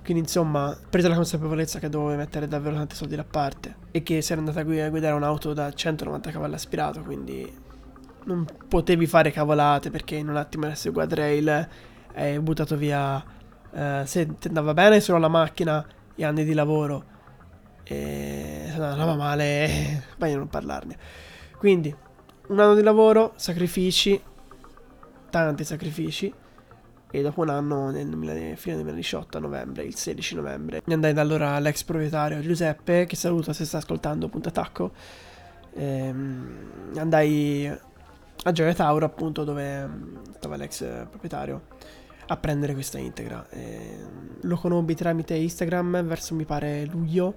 Quindi 0.05 0.21
insomma, 0.21 0.77
presa 0.87 1.07
la 1.09 1.15
consapevolezza 1.15 1.79
che 1.79 1.89
dovevo 1.89 2.15
mettere 2.15 2.47
davvero 2.47 2.75
tanti 2.75 2.95
soldi 2.95 3.15
da 3.15 3.23
parte 3.23 3.75
e 3.89 4.03
che 4.03 4.21
se 4.21 4.33
ero 4.33 4.41
andata 4.41 4.59
a 4.59 4.63
guidare 4.63 5.15
un'auto 5.15 5.53
da 5.53 5.73
190 5.73 6.29
cavalli 6.29 6.53
aspirato, 6.53 7.01
quindi 7.01 7.51
non 8.25 8.45
potevi 8.67 9.07
fare 9.07 9.31
cavolate 9.31 9.89
perché 9.89 10.15
in 10.15 10.29
un 10.29 10.37
attimo 10.37 10.65
adesso 10.65 10.87
il 10.87 10.93
guardrail 10.93 11.69
hai 12.13 12.39
buttato 12.39 12.75
via 12.77 13.23
eh, 13.73 14.03
se 14.05 14.37
ti 14.37 14.47
andava 14.47 14.73
bene 14.73 14.99
solo 14.99 15.19
la 15.19 15.27
macchina 15.27 15.85
e 16.15 16.23
anni 16.23 16.43
di 16.43 16.53
lavoro 16.53 17.13
e 17.83 18.65
se 18.67 18.81
andava 18.81 19.15
male 19.15 20.03
meglio 20.17 20.37
non 20.37 20.47
parlarne. 20.47 20.97
Quindi 21.57 21.95
un 22.47 22.59
anno 22.59 22.75
di 22.75 22.81
lavoro, 22.81 23.33
sacrifici, 23.35 24.21
tanti 25.29 25.63
sacrifici 25.63 26.33
e 27.11 27.21
dopo 27.21 27.41
un 27.41 27.49
anno, 27.49 27.91
nel 27.91 28.57
fine 28.57 28.75
2018, 28.75 29.37
a 29.37 29.41
novembre, 29.41 29.83
il 29.83 29.95
16 29.95 30.35
novembre, 30.35 30.81
mi 30.85 30.93
andai 30.93 31.13
da 31.13 31.21
allora 31.21 31.51
all'ex 31.51 31.83
proprietario 31.83 32.41
Giuseppe, 32.41 33.05
che 33.05 33.15
saluto 33.15 33.53
se 33.53 33.65
sta 33.65 33.77
ascoltando 33.77 34.27
Punta 34.27 34.51
Tacco. 34.51 34.91
Ehm, 35.73 36.91
andai 36.95 37.71
a 38.47 38.51
Gioia 38.51 38.73
Tauro, 38.73 39.05
appunto, 39.05 39.43
dove 39.43 39.89
stava 40.37 40.55
l'ex 40.55 40.85
proprietario, 41.09 41.63
a 42.27 42.37
prendere 42.37 42.73
questa 42.73 42.99
integra. 42.99 43.45
Ehm, 43.49 44.37
lo 44.41 44.55
conobbi 44.55 44.93
tramite 44.93 45.33
Instagram 45.33 46.03
verso, 46.03 46.35
mi 46.35 46.45
pare, 46.45 46.85
luglio. 46.85 47.33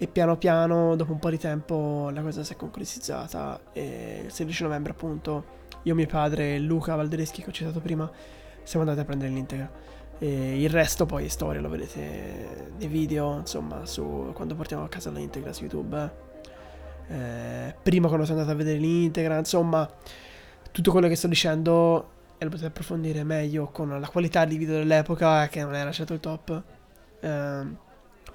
E 0.00 0.06
piano 0.06 0.36
piano, 0.36 0.94
dopo 0.94 1.12
un 1.12 1.18
po' 1.18 1.30
di 1.30 1.38
tempo, 1.38 2.10
la 2.12 2.22
cosa 2.22 2.42
si 2.42 2.52
è 2.52 2.56
concretizzata. 2.56 3.60
E 3.72 4.22
il 4.24 4.32
16 4.32 4.64
novembre, 4.64 4.92
appunto, 4.92 5.44
io, 5.82 5.94
mio 5.94 6.06
padre 6.06 6.56
e 6.56 6.58
Luca 6.58 6.96
Valdereschi, 6.96 7.42
che 7.42 7.50
ho 7.50 7.52
citato 7.52 7.80
prima, 7.80 8.10
siamo 8.64 8.84
andati 8.84 9.00
a 9.00 9.04
prendere 9.04 9.30
l'integra. 9.32 9.70
E 10.18 10.60
il 10.60 10.70
resto 10.70 11.06
poi 11.06 11.26
è 11.26 11.28
storia, 11.28 11.60
lo 11.60 11.68
vedete 11.68 12.72
nei 12.76 12.88
video, 12.88 13.38
insomma, 13.38 13.86
su 13.86 14.32
quando 14.34 14.56
portiamo 14.56 14.82
a 14.82 14.88
casa 14.88 15.10
l'integra 15.10 15.52
su 15.52 15.62
YouTube. 15.62 16.26
Eh, 17.08 17.74
prima 17.80 18.08
quando 18.08 18.26
sono 18.26 18.40
andato 18.40 18.54
a 18.56 18.58
vedere 18.58 18.78
l'integra, 18.78 19.38
insomma, 19.38 19.88
tutto 20.70 20.90
quello 20.90 21.08
che 21.08 21.16
sto 21.16 21.28
dicendo 21.28 22.16
e 22.38 22.44
lo 22.44 22.50
potete 22.50 22.68
approfondire 22.68 23.24
meglio 23.24 23.66
con 23.66 23.88
la 24.00 24.08
qualità 24.08 24.44
di 24.44 24.56
video 24.56 24.76
dell'epoca, 24.76 25.48
che 25.48 25.62
non 25.62 25.74
era 25.74 25.90
certo 25.90 26.14
il 26.14 26.20
top. 26.20 26.62
Eh, 27.20 27.86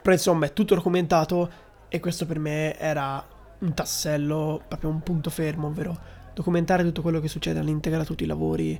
però 0.02 0.16
insomma 0.16 0.46
è 0.46 0.54
tutto 0.54 0.76
documentato 0.76 1.50
e 1.88 2.00
questo 2.00 2.26
per 2.26 2.40
me 2.40 2.78
era 2.78 3.26
un 3.60 3.74
tassello, 3.74 4.62
proprio 4.68 4.90
un 4.90 5.02
punto 5.02 5.30
fermo, 5.30 5.68
ovvero 5.68 5.98
documentare 6.34 6.84
tutto 6.84 7.02
quello 7.02 7.22
che 7.22 7.30
succede 7.30 7.60
all'integra, 7.60 8.04
tutti 8.04 8.24
i 8.24 8.28
lavori, 8.28 8.80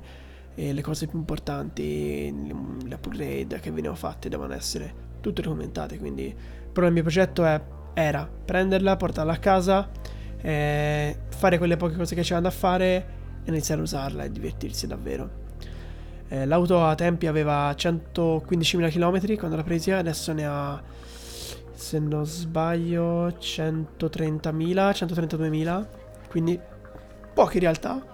e 0.56 0.72
le 0.72 0.82
cose 0.82 1.06
più 1.06 1.18
importanti, 1.18 2.32
le 2.84 2.94
upgrade 2.94 3.60
che 3.60 3.70
venivano 3.70 3.96
fatte 3.96 4.28
devono 4.28 4.52
essere 4.52 4.92
tutte 5.20 5.40
documentate. 5.40 5.98
Quindi, 5.98 6.34
però 6.72 6.86
il 6.86 6.92
mio 6.92 7.02
progetto 7.02 7.44
è, 7.44 7.60
era 7.94 8.28
prenderla, 8.28 8.96
portarla 8.96 9.32
a 9.32 9.38
casa, 9.38 9.88
eh, 10.40 11.16
fare 11.28 11.58
quelle 11.58 11.76
poche 11.76 11.96
cose 11.96 12.14
che 12.14 12.22
c'erano 12.22 12.48
da 12.48 12.50
fare 12.50 13.22
iniziare 13.44 13.80
a 13.80 13.84
usarla 13.84 14.24
e 14.24 14.30
divertirsi 14.30 14.86
davvero. 14.86 15.42
Eh, 16.28 16.46
l'auto 16.46 16.84
a 16.84 16.94
tempi 16.94 17.26
aveva 17.26 17.70
115.000 17.70 18.90
km 18.90 19.36
quando 19.36 19.56
l'ho 19.56 19.62
presa, 19.62 19.98
adesso 19.98 20.32
ne 20.32 20.46
ha, 20.46 20.82
se 21.72 21.98
non 21.98 22.26
sbaglio, 22.26 23.28
130.000, 23.28 24.90
132.000, 24.90 25.86
quindi 26.28 26.58
pochi 27.34 27.56
in 27.56 27.62
realtà 27.62 28.12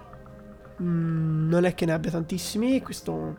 Mm, 0.83 1.49
non 1.51 1.65
è 1.65 1.75
che 1.75 1.85
ne 1.85 1.93
abbia 1.93 2.11
tantissimi. 2.11 2.81
Questo 2.81 3.37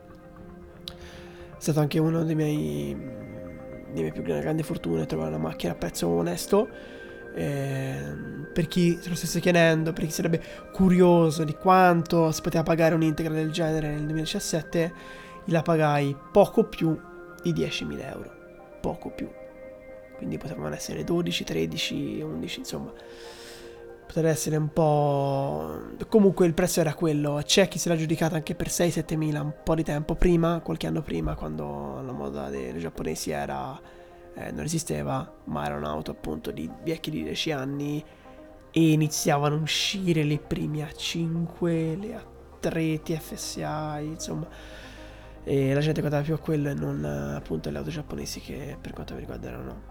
è 0.86 1.56
stato 1.58 1.80
anche 1.80 2.00
uno 2.00 2.24
dei 2.24 2.36
miei, 2.36 2.96
dei 2.96 4.02
miei 4.02 4.12
più 4.12 4.22
grandi 4.22 4.64
fortune 4.64 5.06
trovare 5.06 5.30
una 5.30 5.40
macchina 5.40 5.74
a 5.74 5.76
prezzo 5.76 6.08
onesto. 6.08 6.68
Eh, 7.34 8.16
per 8.54 8.68
chi 8.68 8.98
se 9.02 9.10
lo 9.10 9.16
stesse 9.16 9.40
chiedendo, 9.40 9.94
per 9.94 10.06
chi 10.06 10.12
sarebbe 10.12 10.42
curioso 10.72 11.44
di 11.44 11.54
quanto 11.54 12.32
si 12.32 12.42
poteva 12.42 12.64
pagare 12.64 12.96
un'integra 12.96 13.34
del 13.34 13.52
genere 13.52 13.90
nel 13.90 14.04
2017, 14.04 14.94
la 15.46 15.62
pagai 15.62 16.16
poco 16.32 16.66
più 16.66 17.00
di 17.42 17.54
10.000 17.54 18.12
euro. 18.12 18.32
Poco 18.82 19.10
più. 19.10 19.30
Quindi 20.18 20.38
potevano 20.38 20.74
essere 20.76 21.04
12, 21.04 21.44
13, 21.44 22.22
11, 22.22 22.60
insomma 22.60 22.94
potrebbe 24.12 24.30
essere 24.30 24.58
un 24.58 24.68
po'... 24.74 25.80
Comunque 26.10 26.46
il 26.46 26.54
prezzo 26.54 26.82
era 26.82 26.94
quello, 26.94 27.40
c'è 27.46 27.70
chi 27.70 27.80
se 27.80 27.88
l'ha 27.88 27.96
giudicata 27.96 28.36
anche 28.36 28.56
per 28.56 28.68
6-7 28.68 29.16
mila 29.16 29.40
un 29.40 29.54
po' 29.64 29.74
di 29.74 29.84
tempo 29.84 30.16
prima, 30.16 30.60
qualche 30.60 30.86
anno 30.86 31.02
prima, 31.02 31.36
quando 31.36 32.02
la 32.06 32.12
moda 32.12 32.50
dei 32.50 32.78
giapponesi 32.78 33.32
era... 33.32 33.80
Eh, 34.34 34.52
non 34.52 34.64
esisteva, 34.64 35.32
ma 35.46 35.66
era 35.66 35.76
un'auto 35.76 36.12
appunto 36.12 36.52
di 36.52 36.70
vecchi 36.84 37.12
di 37.12 37.24
10 37.24 37.52
anni 37.52 38.04
e 38.72 38.92
iniziavano 38.92 39.56
a 39.56 39.60
uscire 39.60 40.24
le 40.24 40.40
prime 40.40 40.88
A5, 40.88 42.00
le 42.00 42.24
A3, 42.62 43.02
TFSA, 43.02 44.00
insomma... 44.00 44.48
E 45.44 45.74
la 45.74 45.80
gente 45.80 46.02
guardava 46.02 46.24
più 46.24 46.36
a 46.36 46.38
quello 46.38 46.70
e 46.70 46.76
non 46.76 47.04
appunto 47.04 47.70
alle 47.70 47.80
auto 47.80 47.90
giapponesi 47.90 48.40
che 48.42 48.78
per 48.80 48.94
quanto 48.94 49.16
mi 49.16 49.22
riguarda 49.22 49.48
erano 49.48 49.82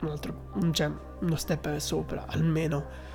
un 0.00 0.08
altro, 0.08 0.50
cioè 0.72 0.90
uno 1.20 1.36
step 1.36 1.76
sopra 1.76 2.24
almeno. 2.26 3.12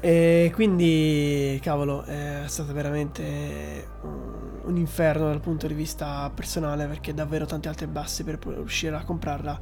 E 0.00 0.50
quindi, 0.54 1.58
cavolo, 1.62 2.02
è 2.02 2.42
stato 2.46 2.72
veramente 2.72 3.88
un, 4.02 4.76
inferno 4.76 5.26
dal 5.26 5.40
punto 5.40 5.66
di 5.66 5.74
vista 5.74 6.30
personale 6.34 6.86
perché 6.86 7.14
davvero 7.14 7.46
tanti 7.46 7.68
altri 7.68 7.86
bassi 7.86 8.22
per 8.22 8.38
riuscire 8.44 8.94
a 8.96 9.04
comprarla. 9.04 9.58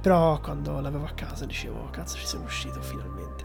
Però 0.00 0.40
quando 0.40 0.80
l'avevo 0.80 1.04
a 1.04 1.12
casa 1.14 1.46
dicevo, 1.46 1.88
cazzo 1.90 2.16
ci 2.16 2.26
sono 2.26 2.44
uscito 2.44 2.82
finalmente. 2.82 3.44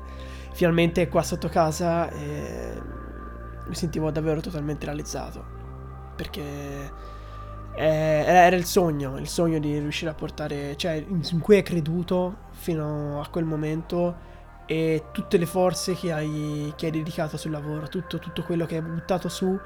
Finalmente 0.53 1.07
qua 1.07 1.21
sotto 1.21 1.47
casa 1.49 2.09
eh, 2.09 2.81
mi 3.67 3.75
sentivo 3.75 4.11
davvero 4.11 4.41
totalmente 4.41 4.85
realizzato. 4.85 5.55
Perché 6.15 6.91
era 7.75 8.55
il 8.55 8.65
sogno, 8.65 9.17
il 9.17 9.27
sogno 9.27 9.59
di 9.59 9.77
riuscire 9.77 10.09
a 10.09 10.15
portare, 10.15 10.75
cioè 10.77 10.93
in 11.07 11.39
cui 11.39 11.57
hai 11.57 11.63
creduto 11.63 12.37
fino 12.51 13.21
a 13.21 13.27
quel 13.27 13.45
momento 13.45 14.26
e 14.67 15.05
tutte 15.11 15.37
le 15.37 15.45
forze 15.45 15.95
che 15.95 16.11
hai, 16.11 16.73
che 16.75 16.87
hai 16.87 16.91
dedicato 16.91 17.37
sul 17.37 17.51
lavoro, 17.51 17.87
tutto, 17.87 18.19
tutto, 18.19 18.43
quello 18.43 18.65
che 18.65 18.75
hai 18.75 18.81
buttato 18.81 19.29
su 19.29 19.57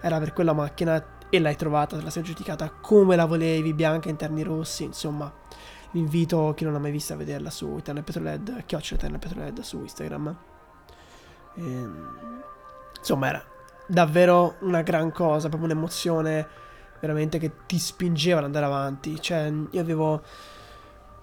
era 0.00 0.18
per 0.18 0.32
quella 0.32 0.54
macchina 0.54 1.14
e 1.28 1.38
l'hai 1.38 1.56
trovata, 1.56 2.00
la 2.00 2.10
sei 2.10 2.22
giudicata 2.22 2.70
come 2.70 3.16
la 3.16 3.26
volevi, 3.26 3.74
bianca, 3.74 4.08
interni 4.08 4.42
rossi, 4.42 4.84
insomma. 4.84 5.32
Vi 5.90 6.00
invito 6.00 6.52
chi 6.56 6.64
non 6.64 6.72
l'ha 6.72 6.78
mai 6.78 6.90
vista 6.90 7.14
a 7.14 7.16
vederla 7.16 7.50
su 7.50 7.76
Eternal 7.78 8.02
Petrolhead, 8.02 8.64
chiocciola 8.66 9.00
Eternal 9.00 9.20
Petrolhead 9.20 9.60
su 9.60 9.78
Instagram. 9.80 10.36
E, 11.54 11.60
ehm, 11.62 12.42
insomma 12.98 13.28
era 13.28 13.44
davvero 13.86 14.56
una 14.60 14.82
gran 14.82 15.12
cosa, 15.12 15.48
proprio 15.48 15.70
un'emozione 15.70 16.48
veramente 17.00 17.38
che 17.38 17.52
ti 17.66 17.78
spingeva 17.78 18.38
ad 18.38 18.44
andare 18.44 18.64
avanti. 18.64 19.20
Cioè, 19.20 19.52
io 19.70 19.80
avevo 19.80 20.22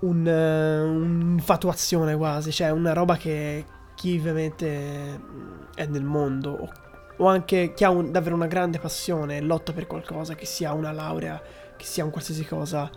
un, 0.04 0.26
uh, 0.26 0.88
un'infatuazione 0.88 2.16
quasi, 2.16 2.52
cioè 2.52 2.70
una 2.70 2.94
roba 2.94 3.18
che 3.18 3.66
chi 3.96 4.18
ovviamente 4.18 5.20
mm, 5.20 5.62
è 5.76 5.86
nel 5.86 6.04
mondo 6.04 6.52
o, 6.52 6.72
o 7.18 7.28
anche 7.28 7.74
chi 7.74 7.84
ha 7.84 7.89
un, 7.89 8.12
davvero 8.12 8.36
una 8.36 8.48
grande 8.48 8.80
passione 8.80 9.38
e 9.38 9.42
lotta 9.42 9.74
per 9.74 9.88
qualcosa, 9.88 10.36
che 10.36 10.46
sia 10.46 10.74
una 10.74 10.92
laurea, 10.92 11.42
che 11.76 11.86
sia 11.86 12.04
un 12.04 12.12
qualsiasi 12.12 12.46
cosa, 12.46 12.89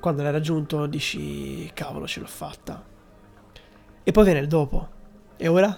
quando 0.00 0.22
l'hai 0.22 0.32
raggiunto 0.32 0.86
dici 0.86 1.70
cavolo 1.72 2.06
ce 2.06 2.20
l'ho 2.20 2.26
fatta. 2.26 2.84
E 4.02 4.12
poi 4.12 4.24
viene 4.24 4.40
il 4.40 4.48
dopo. 4.48 4.88
E 5.36 5.48
ora? 5.48 5.76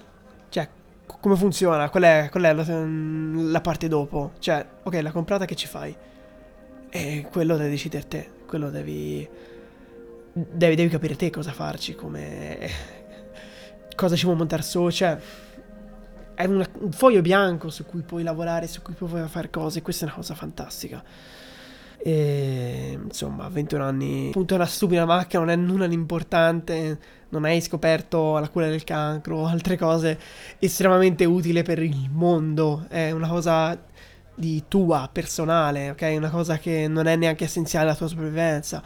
Cioè, 0.49 0.69
come 1.21 1.37
funziona? 1.37 1.89
Qual 1.91 2.03
è, 2.03 2.29
qual 2.31 2.43
è 2.45 2.53
la, 2.53 2.65
la, 3.51 3.61
parte 3.61 3.89
dopo? 3.89 4.33
Cioè, 4.39 4.67
ok, 4.83 5.01
l'ha 5.01 5.13
comprata, 5.13 5.45
che 5.45 5.55
ci 5.55 5.67
fai? 5.67 5.97
E 6.91 7.29
quello 7.31 7.57
devi 7.57 7.71
decidere 7.71 8.09
te, 8.09 8.31
quello 8.47 8.71
devi, 8.71 9.29
devi, 10.37 10.75
devi 10.75 10.89
capire 10.91 11.17
te 11.17 11.31
cosa 11.31 11.53
farci, 11.53 11.95
come... 11.95 12.69
cosa 13.97 14.17
ci 14.17 14.25
vuoi 14.25 14.37
montare 14.37 14.63
su, 14.63 14.91
cioè... 14.91 15.19
È 16.35 16.45
una, 16.45 16.69
un 16.81 16.93
foglio 16.93 17.23
bianco 17.23 17.71
su 17.71 17.87
cui 17.87 18.03
puoi 18.03 18.23
lavorare, 18.23 18.67
su 18.67 18.83
cui 18.83 18.93
puoi 18.93 19.27
fare 19.27 19.49
cose, 19.49 19.81
questa 19.81 20.05
è 20.05 20.09
una 20.09 20.17
cosa 20.17 20.35
fantastica. 20.35 21.03
E 21.97 22.99
insomma, 23.03 23.49
21 23.49 23.83
anni, 23.83 24.29
appunto 24.29 24.53
è 24.53 24.57
una 24.57 24.67
stupida 24.67 25.07
macchina, 25.07 25.43
non 25.43 25.51
è 25.51 25.57
nulla 25.57 25.87
di 25.87 25.95
importante, 25.95 26.99
non 27.31 27.45
hai 27.47 27.63
scoperto 27.63 28.39
la 28.39 28.51
cura 28.51 28.69
del 28.69 28.85
cancro 28.85 29.47
altre 29.49 29.79
cose 29.79 30.19
estremamente 30.59 31.25
utili 31.25 31.63
per 31.63 31.83
il 31.83 32.11
mondo, 32.11 32.85
è 32.89 33.13
una 33.13 33.29
cosa 33.29 33.83
di 34.35 34.65
tua, 34.69 35.09
personale, 35.11 35.91
ok? 35.91 36.13
Una 36.17 36.29
cosa 36.29 36.59
che 36.59 36.87
non 36.87 37.07
è 37.07 37.17
neanche 37.17 37.45
essenziale 37.45 37.87
alla 37.87 37.97
tua 37.97 38.09
sopravvivenza, 38.09 38.83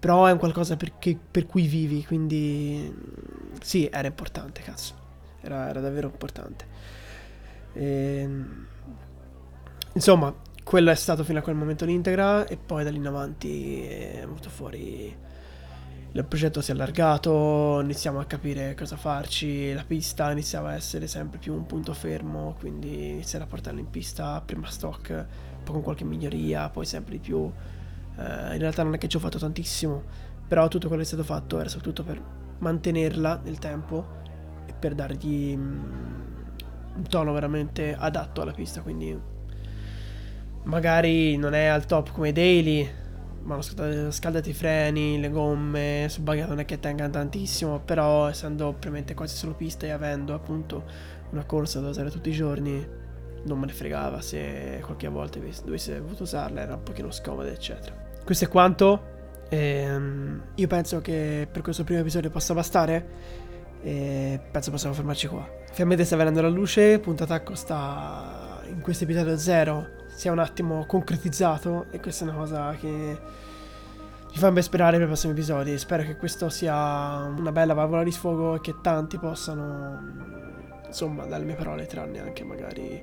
però 0.00 0.26
è 0.26 0.32
un 0.32 0.38
qualcosa 0.38 0.76
per, 0.76 0.98
che, 0.98 1.16
per 1.30 1.46
cui 1.46 1.66
vivi, 1.66 2.04
quindi 2.04 2.92
sì, 3.60 3.88
era 3.92 4.08
importante, 4.08 4.62
cazzo, 4.62 4.94
era, 5.42 5.68
era 5.68 5.80
davvero 5.80 6.08
importante. 6.08 6.66
E, 7.74 7.84
ehm, 7.84 8.66
insomma, 9.92 10.34
quello 10.64 10.90
è 10.90 10.94
stato 10.96 11.22
fino 11.22 11.38
a 11.38 11.42
quel 11.42 11.54
momento 11.54 11.84
l'integra 11.84 12.46
e 12.46 12.56
poi 12.56 12.82
da 12.82 12.90
lì 12.90 12.96
in 12.96 13.06
avanti 13.06 13.82
è 13.82 14.20
venuto 14.20 14.48
fuori 14.48 15.28
il 16.12 16.24
progetto 16.24 16.60
si 16.60 16.72
è 16.72 16.74
allargato, 16.74 17.78
iniziamo 17.82 18.18
a 18.18 18.24
capire 18.24 18.74
cosa 18.74 18.96
farci, 18.96 19.72
la 19.72 19.84
pista 19.86 20.32
iniziava 20.32 20.70
a 20.70 20.74
essere 20.74 21.06
sempre 21.06 21.38
più 21.38 21.54
un 21.54 21.66
punto 21.66 21.94
fermo, 21.94 22.56
quindi 22.58 23.10
iniziare 23.10 23.44
a 23.44 23.46
portarla 23.46 23.78
in 23.78 23.90
pista, 23.90 24.42
prima 24.44 24.68
stock, 24.68 25.06
poi 25.62 25.72
con 25.72 25.82
qualche 25.82 26.02
miglioria, 26.02 26.68
poi 26.68 26.84
sempre 26.84 27.12
di 27.12 27.20
più. 27.20 27.48
Eh, 28.20 28.52
in 28.52 28.58
realtà 28.58 28.82
non 28.82 28.94
è 28.94 28.98
che 28.98 29.08
ci 29.08 29.16
ho 29.16 29.20
fatto 29.20 29.38
tantissimo, 29.38 30.02
però 30.46 30.68
tutto 30.68 30.88
quello 30.88 31.02
che 31.02 31.08
è 31.08 31.12
stato 31.12 31.24
fatto 31.24 31.58
era 31.58 31.68
soprattutto 31.68 32.04
per 32.04 32.22
mantenerla 32.58 33.40
nel 33.44 33.58
tempo 33.58 34.18
e 34.66 34.74
per 34.78 34.94
dargli 34.94 35.56
mm, 35.56 35.82
un 36.96 37.04
tono 37.08 37.32
veramente 37.32 37.96
adatto 37.98 38.42
alla 38.42 38.52
pista, 38.52 38.82
quindi 38.82 39.18
magari 40.64 41.36
non 41.36 41.54
è 41.54 41.66
al 41.66 41.86
top 41.86 42.12
come 42.12 42.32
daily, 42.32 42.88
ma 43.42 43.54
hanno 43.54 44.10
scaldato, 44.10 44.50
i 44.50 44.52
freni, 44.52 45.18
le 45.18 45.30
gomme, 45.30 46.06
sul 46.10 46.22
buggy 46.22 46.46
non 46.46 46.58
è 46.58 46.66
che 46.66 46.78
tengano 46.78 47.10
tantissimo, 47.10 47.80
però 47.80 48.28
essendo 48.28 48.74
premente 48.78 49.14
quasi 49.14 49.36
solo 49.36 49.54
pista 49.54 49.86
e 49.86 49.90
avendo 49.90 50.34
appunto 50.34 50.84
una 51.30 51.44
corsa 51.44 51.80
da 51.80 51.88
usare 51.88 52.10
tutti 52.10 52.28
i 52.28 52.32
giorni, 52.32 52.86
non 53.44 53.58
me 53.58 53.66
ne 53.66 53.72
fregava 53.72 54.20
se 54.20 54.80
qualche 54.84 55.08
volta 55.08 55.38
dovessi 55.64 55.92
avuto 55.92 56.24
usarla, 56.24 56.60
era 56.60 56.74
un 56.74 56.82
pochino 56.82 57.10
scomoda, 57.10 57.48
eccetera. 57.48 57.99
Questo 58.24 58.44
è 58.44 58.48
quanto. 58.48 59.08
Ehm, 59.48 60.42
io 60.54 60.66
penso 60.66 61.00
che 61.00 61.48
per 61.50 61.62
questo 61.62 61.84
primo 61.84 62.00
episodio 62.00 62.30
possa 62.30 62.54
bastare. 62.54 63.38
E 63.82 64.40
penso 64.50 64.70
possiamo 64.70 64.94
fermarci 64.94 65.26
qua. 65.26 65.48
Finalmente 65.72 66.04
sta 66.04 66.16
venendo 66.16 66.42
la 66.42 66.48
luce, 66.48 66.98
punto 66.98 67.24
attacco 67.24 67.54
sta 67.54 68.60
in 68.66 68.80
questo 68.82 69.04
episodio 69.04 69.36
zero 69.36 69.98
si 70.20 70.28
è 70.28 70.30
un 70.30 70.38
attimo 70.38 70.84
concretizzato 70.84 71.86
e 71.90 71.98
questa 71.98 72.26
è 72.26 72.28
una 72.28 72.36
cosa 72.36 72.74
che 72.78 72.88
mi 72.88 74.36
fa 74.36 74.52
ben 74.52 74.62
sperare 74.62 74.96
per 74.96 75.04
i 75.04 75.06
prossimi 75.06 75.32
episodi. 75.32 75.78
Spero 75.78 76.02
che 76.02 76.16
questo 76.16 76.50
sia 76.50 77.24
una 77.24 77.52
bella 77.52 77.72
valvola 77.72 78.02
di 78.02 78.12
sfogo 78.12 78.56
e 78.56 78.60
che 78.60 78.74
tanti 78.82 79.18
possano, 79.18 79.98
insomma, 80.86 81.24
dalle 81.24 81.44
mie 81.46 81.54
parole 81.54 81.86
trarne 81.86 82.20
anche 82.20 82.44
magari 82.44 83.02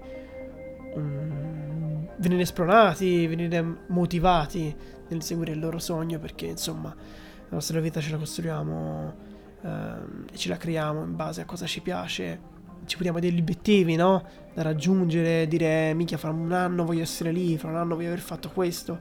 um, 0.93 2.07
venire 2.17 2.45
spronati, 2.45 3.25
venire 3.25 3.65
motivati 3.87 4.75
nel 5.09 5.23
seguire 5.23 5.51
il 5.51 5.59
loro 5.59 5.79
sogno 5.79 6.19
perché, 6.19 6.45
insomma, 6.45 6.89
la 6.89 7.47
nostra 7.49 7.79
vita 7.79 7.99
ce 7.99 8.11
la 8.11 8.17
costruiamo 8.17 9.15
um, 9.61 10.25
e 10.31 10.37
ce 10.37 10.49
la 10.49 10.57
creiamo 10.57 11.03
in 11.03 11.15
base 11.15 11.41
a 11.41 11.45
cosa 11.45 11.65
ci 11.65 11.81
piace 11.81 12.55
ci 12.87 12.95
poniamo 12.95 13.19
degli 13.19 13.39
obiettivi, 13.39 13.95
no? 13.95 14.25
Da 14.53 14.63
raggiungere, 14.63 15.47
dire, 15.47 15.93
minchia, 15.93 16.17
fra 16.17 16.31
un 16.31 16.51
anno 16.51 16.85
voglio 16.85 17.01
essere 17.01 17.31
lì, 17.31 17.57
fra 17.57 17.69
un 17.69 17.75
anno 17.75 17.95
voglio 17.95 18.07
aver 18.07 18.19
fatto 18.19 18.49
questo. 18.49 18.99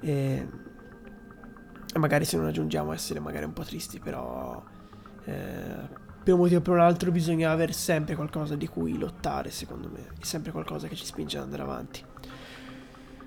E, 0.00 0.46
e 1.94 1.98
magari 1.98 2.24
se 2.24 2.36
non 2.36 2.46
raggiungiamo 2.46 2.92
essere 2.92 3.20
magari 3.20 3.44
un 3.44 3.52
po' 3.52 3.62
tristi, 3.62 4.00
però 4.00 4.62
eh, 5.24 6.00
per 6.22 6.34
un 6.34 6.40
motivo 6.40 6.58
o 6.58 6.62
per 6.62 6.74
un 6.74 6.80
altro 6.80 7.10
bisogna 7.12 7.52
avere 7.52 7.72
sempre 7.72 8.16
qualcosa 8.16 8.56
di 8.56 8.66
cui 8.66 8.98
lottare, 8.98 9.50
secondo 9.50 9.88
me. 9.88 10.08
È 10.18 10.24
sempre 10.24 10.50
qualcosa 10.50 10.88
che 10.88 10.96
ci 10.96 11.06
spinge 11.06 11.38
ad 11.38 11.44
andare 11.44 11.62
avanti. 11.62 12.04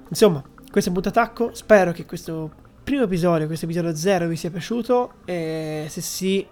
Insomma, 0.09 0.43
questo 0.75 0.91
è 0.91 0.93
un 0.93 1.01
punto 1.01 1.17
attacco. 1.17 1.53
Spero 1.53 1.93
che 1.93 2.05
questo 2.05 2.51
primo 2.83 3.03
episodio, 3.03 3.47
questo 3.47 3.63
episodio 3.63 3.95
zero, 3.95 4.27
vi 4.27 4.35
sia 4.35 4.51
piaciuto. 4.51 5.13
E 5.23 5.85
se 5.87 6.01
sì, 6.01 6.45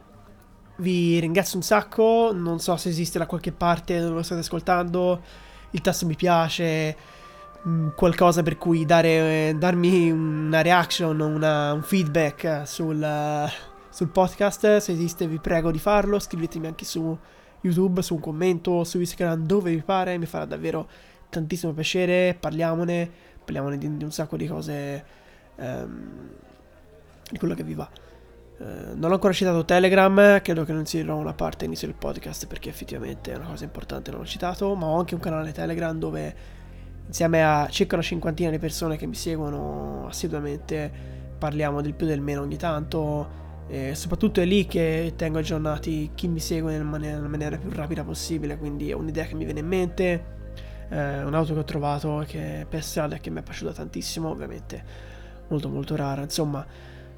vi 0.77 1.19
ringrazio 1.19 1.57
un 1.57 1.63
sacco, 1.63 2.31
non 2.33 2.59
so 2.59 2.77
se 2.77 2.87
esiste 2.87 3.19
da 3.19 3.25
qualche 3.25 3.51
parte 3.51 3.99
dove 3.99 4.13
lo 4.13 4.23
state 4.23 4.39
ascoltando, 4.39 5.21
il 5.71 5.81
tasto 5.81 6.05
mi 6.05 6.15
piace, 6.15 6.95
mm, 7.67 7.89
qualcosa 7.97 8.43
per 8.43 8.57
cui 8.57 8.85
dare, 8.85 9.57
darmi 9.57 10.09
una 10.09 10.61
reaction, 10.61 11.19
una, 11.19 11.73
un 11.73 11.83
feedback 11.83 12.61
sul, 12.65 13.05
sul 13.89 14.07
podcast, 14.07 14.77
se 14.77 14.93
esiste 14.93 15.27
vi 15.27 15.39
prego 15.39 15.69
di 15.69 15.79
farlo, 15.79 16.17
scrivetemi 16.17 16.67
anche 16.67 16.85
su 16.85 17.17
YouTube, 17.59 18.01
su 18.01 18.13
un 18.13 18.21
commento, 18.21 18.85
su 18.85 19.01
Instagram, 19.01 19.45
dove 19.45 19.71
vi 19.71 19.81
pare, 19.81 20.17
mi 20.17 20.27
farà 20.27 20.45
davvero 20.45 20.87
tantissimo 21.27 21.73
piacere, 21.73 22.37
parliamone, 22.39 23.31
parliamone 23.43 23.77
di, 23.77 23.97
di 23.97 24.03
un 24.03 24.11
sacco 24.11 24.37
di 24.37 24.47
cose, 24.47 25.05
um, 25.55 26.29
di 27.29 27.37
quello 27.37 27.53
che 27.53 27.63
vi 27.63 27.73
va. 27.73 27.89
Eh, 28.57 28.93
non 28.95 29.11
ho 29.11 29.13
ancora 29.15 29.33
citato 29.33 29.65
Telegram, 29.65 30.41
credo 30.41 30.63
che 30.63 30.73
non 30.73 30.85
sia 30.85 31.13
una 31.13 31.33
parte 31.33 31.65
inizio 31.65 31.87
del 31.87 31.95
podcast 31.97 32.47
perché 32.47 32.69
effettivamente 32.69 33.31
è 33.31 33.35
una 33.35 33.47
cosa 33.47 33.63
importante, 33.63 34.11
non 34.11 34.21
l'ho 34.21 34.25
citato, 34.25 34.75
ma 34.75 34.87
ho 34.87 34.99
anche 34.99 35.15
un 35.15 35.21
canale 35.21 35.51
Telegram 35.51 35.97
dove 35.97 36.35
insieme 37.05 37.43
a 37.43 37.67
circa 37.69 37.95
una 37.95 38.03
cinquantina 38.03 38.49
di 38.49 38.59
persone 38.59 38.95
che 38.95 39.05
mi 39.05 39.15
seguono 39.15 40.07
assiduamente 40.07 40.91
parliamo 41.37 41.81
del 41.81 41.93
più 41.93 42.05
del 42.07 42.21
meno 42.21 42.41
ogni 42.41 42.55
tanto 42.55 43.41
e 43.67 43.95
soprattutto 43.95 44.39
è 44.39 44.45
lì 44.45 44.65
che 44.65 45.13
tengo 45.15 45.39
aggiornati 45.39 46.11
chi 46.15 46.27
mi 46.27 46.39
segue 46.39 46.71
nella 46.71 46.83
maniera, 46.83 47.15
nella 47.17 47.27
maniera 47.27 47.57
più 47.57 47.69
rapida 47.71 48.03
possibile, 48.03 48.57
quindi 48.57 48.91
è 48.91 48.93
un'idea 48.93 49.25
che 49.25 49.35
mi 49.35 49.45
viene 49.45 49.61
in 49.61 49.67
mente, 49.67 50.25
eh, 50.93 51.23
un'auto 51.23 51.53
che 51.53 51.59
ho 51.59 51.63
trovato 51.63 52.23
che 52.27 52.65
per 52.69 52.83
strada 52.83 53.17
che 53.17 53.31
mi 53.31 53.39
è 53.39 53.41
piaciuta 53.41 53.73
tantissimo, 53.73 54.29
ovviamente 54.29 55.11
molto 55.47 55.69
molto 55.69 55.95
rara, 55.95 56.21
insomma 56.21 56.65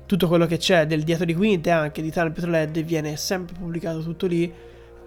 tutto 0.06 0.28
quello 0.28 0.46
che 0.46 0.58
c'è 0.58 0.86
del 0.86 1.04
dietro 1.04 1.26
di 1.26 1.34
quinte 1.34 1.72
anche 1.72 2.02
di 2.02 2.12
Tunnel 2.12 2.32
Petrolhead 2.32 2.80
viene 2.84 3.16
sempre 3.18 3.56
pubblicato 3.58 4.02
tutto 4.02 4.28
lì. 4.28 4.52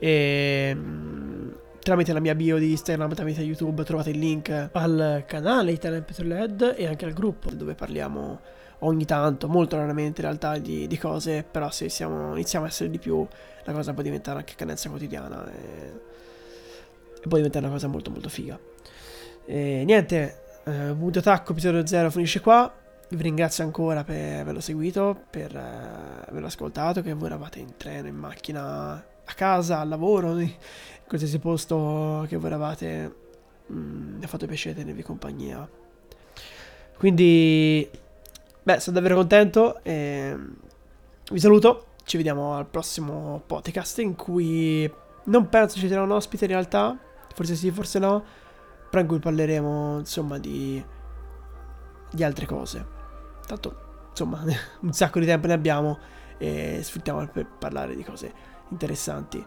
E 0.00 0.72
mm, 0.74 1.50
tramite 1.80 2.12
la 2.12 2.20
mia 2.20 2.34
bio 2.34 2.58
di 2.58 2.70
Instagram, 2.72 3.14
tramite 3.14 3.40
YouTube 3.42 3.82
trovate 3.84 4.10
il 4.10 4.18
link 4.18 4.68
al 4.72 5.24
canale 5.26 5.78
Tunnel 5.78 6.02
Petrolhead 6.02 6.74
e 6.76 6.86
anche 6.86 7.04
al 7.06 7.12
gruppo 7.12 7.50
dove 7.50 7.74
parliamo 7.74 8.40
ogni 8.80 9.04
tanto, 9.06 9.48
molto 9.48 9.76
raramente 9.76 10.20
in 10.20 10.26
realtà 10.26 10.58
di, 10.58 10.86
di 10.86 10.98
cose, 10.98 11.44
però 11.48 11.70
se 11.70 11.88
siamo, 11.88 12.32
iniziamo 12.32 12.64
a 12.64 12.68
essere 12.68 12.90
di 12.90 12.98
più 12.98 13.26
la 13.64 13.72
cosa 13.72 13.92
può 13.92 14.02
diventare 14.02 14.38
anche 14.38 14.54
cadenza 14.56 14.88
quotidiana 14.88 15.50
e, 15.50 16.07
e 17.20 17.28
può 17.28 17.36
diventare 17.36 17.64
una 17.64 17.74
cosa 17.74 17.86
molto 17.86 18.10
molto 18.10 18.28
figa. 18.28 18.58
E 19.44 19.82
niente, 19.84 20.42
eh, 20.64 20.94
Punto 20.98 21.18
Attacco 21.18 21.52
episodio 21.52 21.86
0 21.86 22.10
finisce 22.10 22.40
qua 22.40 22.72
vi 23.10 23.22
ringrazio 23.22 23.64
ancora 23.64 24.04
per 24.04 24.40
averlo 24.40 24.60
seguito, 24.60 25.18
per 25.30 25.54
uh, 25.54 26.28
averlo 26.28 26.46
ascoltato, 26.46 27.00
che 27.00 27.14
voi 27.14 27.26
eravate 27.26 27.58
in 27.58 27.76
treno, 27.76 28.06
in 28.06 28.16
macchina, 28.16 28.92
a 28.92 29.32
casa, 29.34 29.80
al 29.80 29.88
lavoro, 29.88 30.38
in 30.38 30.50
qualsiasi 31.06 31.38
posto 31.38 32.26
che 32.28 32.36
voi 32.36 32.46
eravate, 32.46 33.14
mm, 33.72 34.18
mi 34.18 34.24
ha 34.24 34.28
fatto 34.28 34.46
piacere 34.46 34.74
tenervi 34.74 35.02
compagnia. 35.02 35.66
Quindi, 36.98 37.88
beh, 38.62 38.80
sono 38.80 38.96
davvero 38.96 39.14
contento 39.14 39.82
e 39.82 40.36
vi 41.30 41.40
saluto, 41.40 41.86
ci 42.04 42.16
vediamo 42.16 42.56
al 42.56 42.66
prossimo 42.66 43.42
podcast 43.46 44.00
in 44.00 44.16
cui 44.16 44.90
non 45.24 45.48
penso 45.48 45.78
ci 45.78 45.88
sarà 45.88 46.02
un 46.02 46.10
ospite 46.10 46.44
in 46.44 46.50
realtà, 46.50 46.98
forse 47.34 47.54
sì, 47.54 47.70
forse 47.70 47.98
no, 47.98 48.24
però 48.88 49.02
in 49.02 49.08
cui 49.08 49.18
parleremo 49.18 49.98
insomma 49.98 50.38
di, 50.38 50.82
di 52.10 52.24
altre 52.24 52.46
cose. 52.46 52.86
Tanto, 53.46 54.06
insomma, 54.10 54.42
un 54.80 54.92
sacco 54.92 55.20
di 55.20 55.26
tempo 55.26 55.46
ne 55.46 55.52
abbiamo 55.52 55.98
e 56.38 56.80
sfruttiamo 56.82 57.26
per 57.26 57.46
parlare 57.46 57.94
di 57.94 58.04
cose 58.04 58.32
interessanti. 58.70 59.44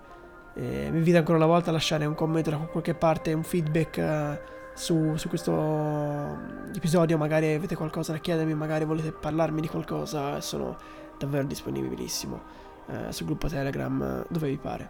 E 0.53 0.89
vi 0.91 0.97
invito 0.97 1.17
ancora 1.17 1.37
una 1.37 1.47
volta 1.47 1.69
a 1.69 1.73
lasciare 1.73 2.05
un 2.05 2.13
commento 2.13 2.49
da 2.49 2.57
qualche 2.57 2.93
parte, 2.93 3.31
un 3.33 3.43
feedback 3.43 3.97
uh, 3.97 4.37
su, 4.73 5.15
su, 5.15 5.29
questo 5.29 6.37
episodio. 6.75 7.17
Magari 7.17 7.53
avete 7.53 7.75
qualcosa 7.75 8.11
da 8.11 8.17
chiedermi, 8.17 8.53
magari 8.53 8.83
volete 8.85 9.11
parlarmi 9.11 9.61
di 9.61 9.69
qualcosa. 9.69 10.41
Sono 10.41 10.77
davvero 11.17 11.45
disponibilissimo 11.45 12.41
uh, 12.87 13.11
sul 13.11 13.25
gruppo 13.25 13.47
Telegram, 13.47 14.25
dove 14.27 14.49
vi 14.49 14.57
pare. 14.57 14.89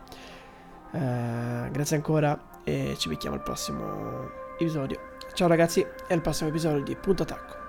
Uh, 0.92 1.70
grazie 1.72 1.96
ancora 1.96 2.51
e 2.64 2.96
ci 2.98 3.10
becchiamo 3.10 3.36
al 3.36 3.44
prossimo 3.44 4.30
episodio. 4.54 5.00
Ciao 5.34 5.48
ragazzi 5.48 5.82
e 5.82 6.14
al 6.14 6.22
prossimo 6.22 6.50
episodio 6.50 6.84
di 6.84 6.96
Punto 6.96 7.24
Attacco. 7.24 7.61